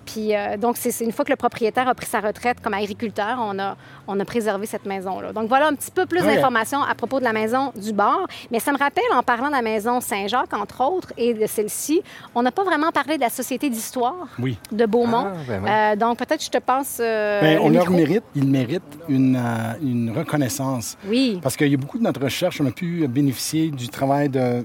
[0.07, 3.39] Puis, euh, donc, c'est une fois que le propriétaire a pris sa retraite comme agriculteur,
[3.41, 3.77] on a,
[4.09, 5.33] on a préservé cette maison-là.
[5.33, 8.27] Donc, voilà un petit peu plus d'informations à propos de la maison du bord.
[8.61, 12.03] Mais ça me rappelle, en parlant de la maison Saint-Jacques, entre autres, et de celle-ci,
[12.35, 14.29] on n'a pas vraiment parlé de la Société d'histoire
[14.71, 15.29] de Beaumont.
[15.29, 16.99] Ah, ben euh, donc, peut-être je te passe.
[17.01, 20.99] Euh, ben, on leur mérite, ils méritent une, euh, une reconnaissance.
[21.07, 21.41] Oui.
[21.43, 24.63] Parce qu'il y a beaucoup de notre recherche, on a pu bénéficier du travail de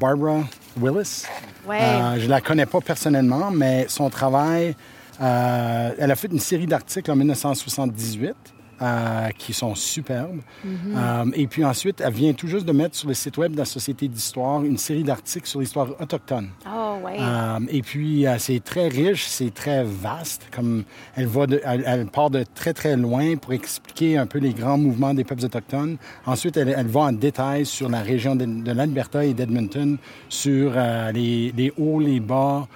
[0.00, 0.40] Barbara
[0.80, 1.26] Willis.
[1.68, 1.78] Ouais.
[2.16, 4.74] je la connais pas personnellement, mais son travail,
[5.20, 8.34] elle a fait une série d'articles en 1978
[8.82, 10.40] euh, qui sont superbes.
[10.62, 10.76] Mhm.
[10.94, 13.56] Euh, et puis ensuite, elle vient tout juste de mettre sur le site web de
[13.56, 16.50] la Société d'histoire une série d'articles sur l'histoire autochtone.
[16.66, 17.16] Oh, ouais.
[17.18, 20.48] Euh, et puis, c'est très riche, c'est très vaste.
[20.54, 24.76] Comme elle, va elle, part de très, très loin pour expliquer un peu les grands
[24.76, 25.96] mouvements des peuples autochtones.
[26.26, 29.96] Ensuite, elle, elle va en détail sur la région de, de l'Alberta et d'Edmonton,
[30.28, 30.72] sur
[31.14, 32.68] les, les, hauts, les bas.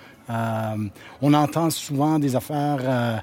[1.21, 3.23] on entend souvent des affaires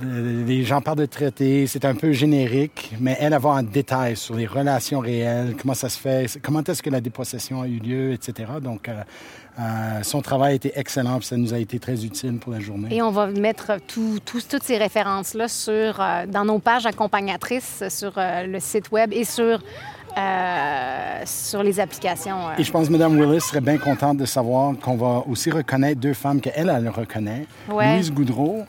[0.00, 4.34] les gens parlent de traités, c'est un peu générique, mais elle, va en détail sur
[4.34, 8.12] les relations réelles, comment ça se fait, comment est-ce que la dépossession a eu lieu,
[8.12, 8.52] etc.
[8.62, 9.02] Donc, euh,
[9.58, 12.60] euh, son travail a été excellent, puis ça nous a été très utile pour la
[12.60, 12.88] journée.
[12.90, 18.58] Et on va mettre toutes ces références-là sur, euh, dans nos pages accompagnatrices sur le
[18.60, 19.60] site web et sur
[21.26, 22.36] sur les applications.
[22.56, 26.00] Et je pense que Mme Willis serait bien contente de savoir qu'on va aussi reconnaître
[26.00, 27.46] deux femmes qu'elle, elle reconnaît.
[27.68, 28.64] Louise Goudreau,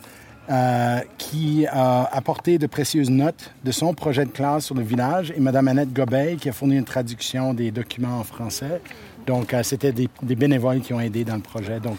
[0.49, 5.33] euh, qui a apporté de précieuses notes de son projet de classe sur le village,
[5.35, 8.79] et Mme Annette Gobeil, qui a fourni une traduction des documents en français.
[9.25, 11.79] Donc, euh, c'était des, bénévoles qui ont aidé dans le projet.
[11.79, 11.97] Donc,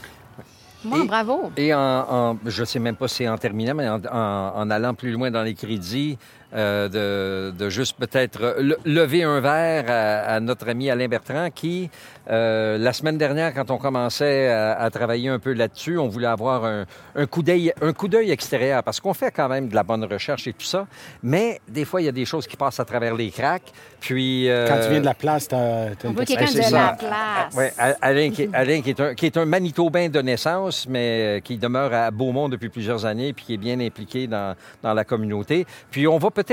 [0.85, 1.51] bravo.
[1.57, 5.11] Et en, je ne sais même pas si c'est en terminant, mais en, allant plus
[5.11, 6.17] loin dans les crédits,
[6.57, 11.91] euh, de, juste peut-être lever un verre à, notre ami Alain Bertrand qui,
[12.31, 16.65] euh, la semaine dernière, quand on commençait à, travailler un peu là-dessus, on voulait avoir
[16.65, 20.05] un, coup d'œil, un coup d'œil extérieur parce qu'on fait quand même de la bonne
[20.05, 20.87] recherche et tout ça,
[21.23, 23.71] mais des fois il y a des choses qui passent à travers les cracks.
[24.01, 26.97] Puis euh, quand tu viens de la place, t'as, as on veut quelqu'un de la
[26.99, 27.55] place.
[27.55, 31.59] Ouais, Alain, qui, Alain qui, est un, qui est un Manitobain de naissance, mais qui
[31.59, 35.67] demeure à Beaumont depuis plusieurs années, puis qui est bien impliqué dans, dans la communauté.
[35.91, 36.46] Puis on va peut-être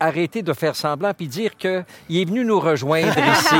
[0.00, 3.54] arrêter de faire semblant puis dire qu'il est venu nous rejoindre ici.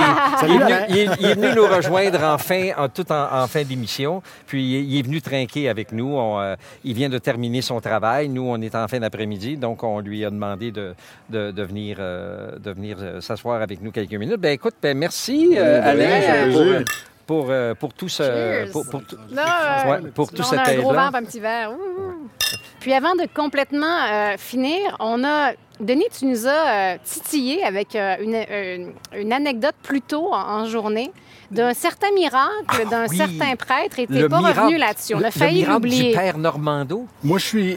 [0.89, 4.23] il, est venu, nous rejoindre en fin, en, tout en, fin d'émission.
[4.47, 6.19] Puis il est venu trinquer avec nous.
[6.19, 8.29] Euh, il vient de terminer son travail.
[8.29, 10.95] Nous, on est en fin d'après-midi, donc on lui a demandé de,
[11.31, 14.41] de, venir, euh, de venir euh, s'asseoir avec nous quelques minutes.
[14.41, 16.85] Ben écoute, ben merci Alain
[17.27, 19.03] pour, pour, tout ce pour, pour,
[20.15, 21.11] pour tout cet aide-là.
[21.13, 21.73] un petit verre.
[22.81, 26.51] Puis avant de complètement euh, finir, on a Denis, tu nous as
[26.95, 31.13] euh, titillé avec euh, une, une, anecdote plus tôt en, journée
[31.51, 35.15] d'un certain miracle, ah d'un certain prêtre, et tu n'es pas revenu là-dessus.
[35.15, 36.11] On a failli l'oublier.
[36.11, 37.07] du père Normando.
[37.23, 37.77] Moi, je suis...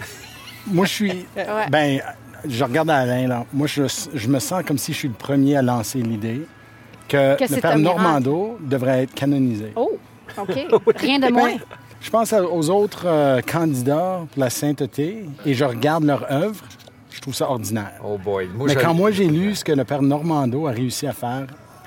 [0.68, 1.26] Moi, je suis...
[1.70, 2.02] Ben,
[2.48, 3.46] je regarde Alain, là.
[3.54, 3.84] Moi, je,
[4.14, 6.42] je, me sens comme si je suis le premier à lancer l'idée
[7.08, 9.74] que, le père Normando devrait être canonisé.
[9.76, 9.92] Oh,
[10.38, 10.68] OK.
[10.96, 11.54] Rien de moins.
[12.02, 16.64] Je pense aux autres euh, candidats pour la sainteté et je regarde leur œuvre.
[17.22, 17.94] Je trouve ça ordinaire.
[18.04, 18.50] Oh boy.
[18.66, 21.46] Mais quand moi j'ai lu ce que le père Normando a réussi à faire,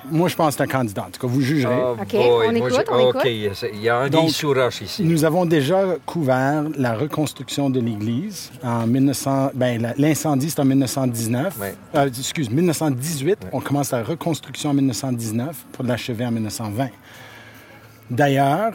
[0.09, 1.07] moi, je pense que c'est un candidat.
[1.09, 1.75] En tout cas, vous jugerez.
[1.77, 5.03] Oh OK, on écoute, on OK, il y a un Donc, ici.
[5.03, 9.53] Nous avons déjà couvert la reconstruction de l'Église en 1900...
[9.55, 11.59] Ben, l'incendie, c'est en 1919.
[11.95, 13.47] Euh, excuse, 1918.
[13.53, 16.91] On commence la reconstruction en 1919 pour l'achever en 1920.
[18.11, 18.75] D'ailleurs,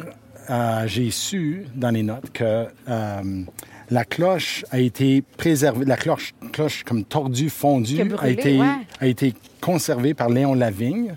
[0.50, 3.44] euh, j'ai su dans les notes que euh,
[3.92, 8.60] la cloche a été préservée, la cloche, cloche comme tordue, fondue, a, été,
[9.00, 11.16] a été conservée par Léon Lavigne.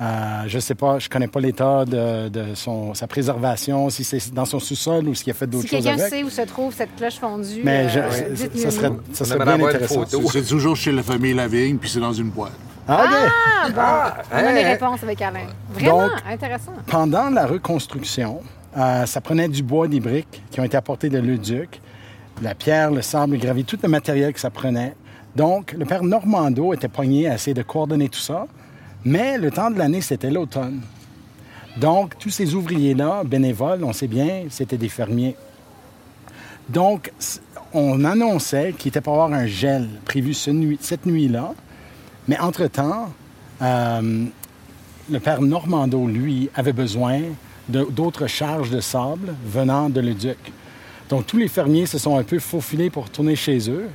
[0.00, 4.32] Euh, je ne sais pas, je connais pas l'état de, son, sa préservation, si c'est
[4.32, 5.98] dans son sous-sol ou s'il a fait d'autres choses avec.
[5.98, 9.66] Si quelqu'un sait où se trouve cette cloche fondue, Mais ça serait, ça serait bien
[9.66, 10.04] intéressant.
[10.30, 12.52] C'est toujours chez la famille Lavigne, puis c'est dans une boîte.
[12.86, 13.80] Ah, ah bon.
[13.80, 15.46] Ah, on a les réponses avec Alain.
[15.74, 16.72] Vraiment intéressant.
[16.86, 18.40] Pendant la reconstruction,
[18.76, 21.80] euh, ça prenait du bois, des briques qui ont été apportées de Leduc,
[22.42, 24.94] la pierre, le sable, le gravier, tout le matériel que ça prenait.
[25.36, 28.46] Donc, le père Normando était pogné à essayer de coordonner tout ça,
[29.04, 30.80] mais le temps de l'année, c'était l'automne.
[31.76, 35.36] Donc, tous ces ouvriers-là, bénévoles, on sait bien, c'était des fermiers.
[36.68, 37.12] Donc,
[37.72, 41.54] on annonçait qu'il était pour avoir un gel prévu cette nuit-là,
[42.26, 43.10] mais entre-temps,
[43.62, 44.24] euh,
[45.10, 47.20] le père Normando, lui, avait besoin
[47.68, 50.38] d'autres charges de sable venant de Leduc.
[51.08, 53.88] Donc, tous les fermiers se sont un peu faufilés pour retourner chez eux.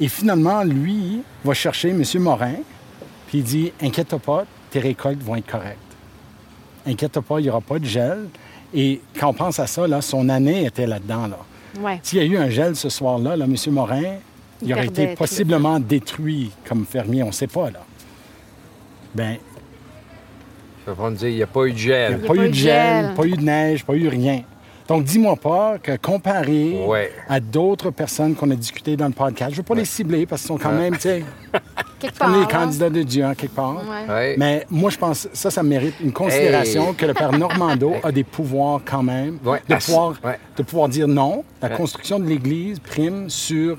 [0.00, 2.02] Et finalement, lui va chercher M.
[2.16, 2.56] Morin,
[3.26, 5.78] puis il dit Inquiète pas, tes récoltes vont être correctes.
[6.86, 8.28] Inquiète pas, il n'y aura pas de gel.
[8.72, 11.26] Et quand on pense à ça, là, son année était là-dedans.
[11.26, 11.98] Là.
[12.02, 13.54] S'il y a eu un gel ce soir-là, là, M.
[13.72, 14.16] Morin,
[14.62, 17.70] il, aurait été possiblement détruit comme fermier, on ne sait pas.
[17.70, 17.80] Là.
[19.14, 19.36] Ben,
[20.84, 22.12] ça va dire, il n'y a pas eu de gel.
[22.12, 24.42] Il n'y a, pas, eu de gel, pas eu de neige, pas eu rien.
[24.90, 26.76] Donc, dis-moi pas que comparé
[27.28, 30.26] à d'autres personnes qu'on a discutées dans le podcast, je ne veux pas les cibler
[30.26, 31.24] parce qu'ils sont quand même, tu sais,
[32.18, 33.84] comme les candidats de Dieu, en quelque part.
[34.36, 38.24] Mais moi, je pense ça, ça mérite une considération que le père Normando a des
[38.24, 39.38] pouvoirs quand même
[39.68, 40.14] de, pouvoir,
[40.56, 41.44] de pouvoir dire non.
[41.62, 43.76] La construction de l'Église prime sur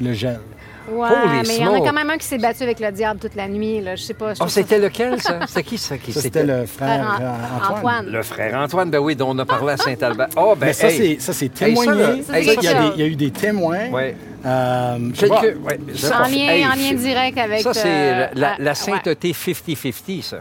[0.00, 0.40] le gel.
[0.88, 1.08] Ouais,
[1.46, 3.34] mais il y en a quand même un qui s'est battu avec le diable toute
[3.34, 3.80] la nuit.
[3.80, 3.96] Là.
[3.96, 4.32] Je sais pas.
[4.40, 5.40] oh, c'était lequel, ça?
[5.46, 5.98] C'était qui, ça?
[5.98, 8.06] Qui, c'était le frère, euh, Antoine.
[8.06, 10.28] Le frère Antoine, ben oui, dont on a parlé à Saint-Albert.
[10.36, 12.22] Oh, ben, mais ça, c'est, ça, c'est témoigné.
[12.28, 13.88] il, y a il, y a eu des témoins.
[13.92, 14.14] Oui.
[14.44, 15.78] Euh, ouais,
[16.12, 17.62] en, lien, en lien direct avec...
[17.62, 20.36] Ça, c'est euh, la, la, sainteté 50-50, ça.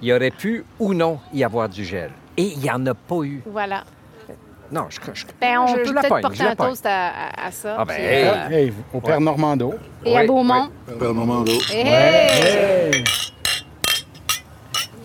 [0.00, 2.10] Il y aurait pu ou non y avoir du gel.
[2.36, 3.42] Et il n'y en a pas eu.
[3.46, 3.82] Voilà.
[4.70, 7.76] Non, je, je, ben, on je, peut je peut-être porter un toast à, à, ça.
[7.78, 9.24] Ah ben, puis, hey, au Père ouais.
[9.24, 9.74] Normando.
[10.04, 10.68] Et à Beaumont.
[10.86, 10.94] Oui.
[10.98, 11.52] Père Normando.
[11.70, 12.92] Hey.
[12.92, 13.04] Hey.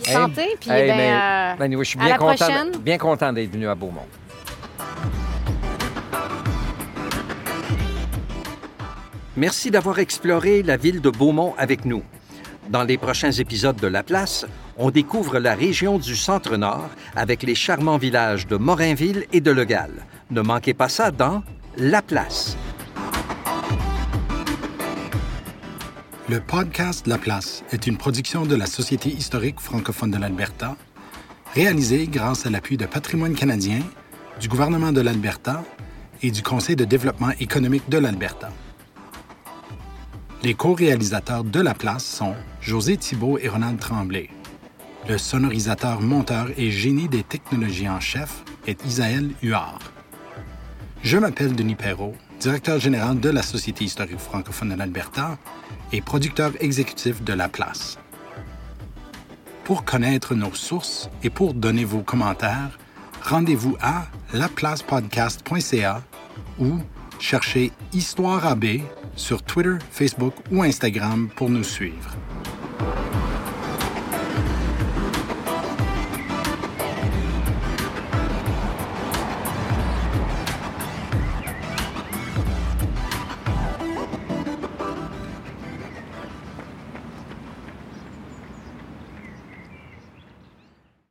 [0.02, 2.72] Santé, puis ben, mais, euh, ben, je suis à bien la content, prochaine.
[2.82, 4.06] bien content d'être venu à Beaumont.
[9.38, 12.04] Merci d'avoir exploré la ville de Beaumont avec nous.
[12.70, 14.46] Dans les prochains épisodes de La Place,
[14.78, 19.92] on découvre la région du Centre-Nord avec les charmants villages de Morinville et de Legal.
[20.32, 21.44] Ne manquez pas ça dans
[21.78, 22.58] La Place.
[26.30, 30.76] Le podcast La Place est une production de la Société historique francophone de l'Alberta,
[31.54, 33.82] réalisée grâce à l'appui de Patrimoine canadien,
[34.40, 35.64] du gouvernement de l'Alberta
[36.22, 38.50] et du Conseil de développement économique de l'Alberta.
[40.42, 44.30] Les co-réalisateurs de La Place sont José Thibault et Ronald Tremblay.
[45.10, 49.80] Le sonorisateur, monteur et génie des technologies en chef est Isaël Huard.
[51.04, 55.38] Je m'appelle Denis Perrault, directeur général de la Société historique francophone de l'Alberta
[55.92, 58.00] et producteur exécutif de La Place.
[59.66, 62.80] Pour connaître nos sources et pour donner vos commentaires,
[63.24, 66.02] rendez-vous à laplacepodcast.ca
[66.60, 66.80] ou
[67.20, 68.66] cherchez Histoire AB
[69.18, 72.16] sur Twitter, Facebook ou Instagram pour nous suivre.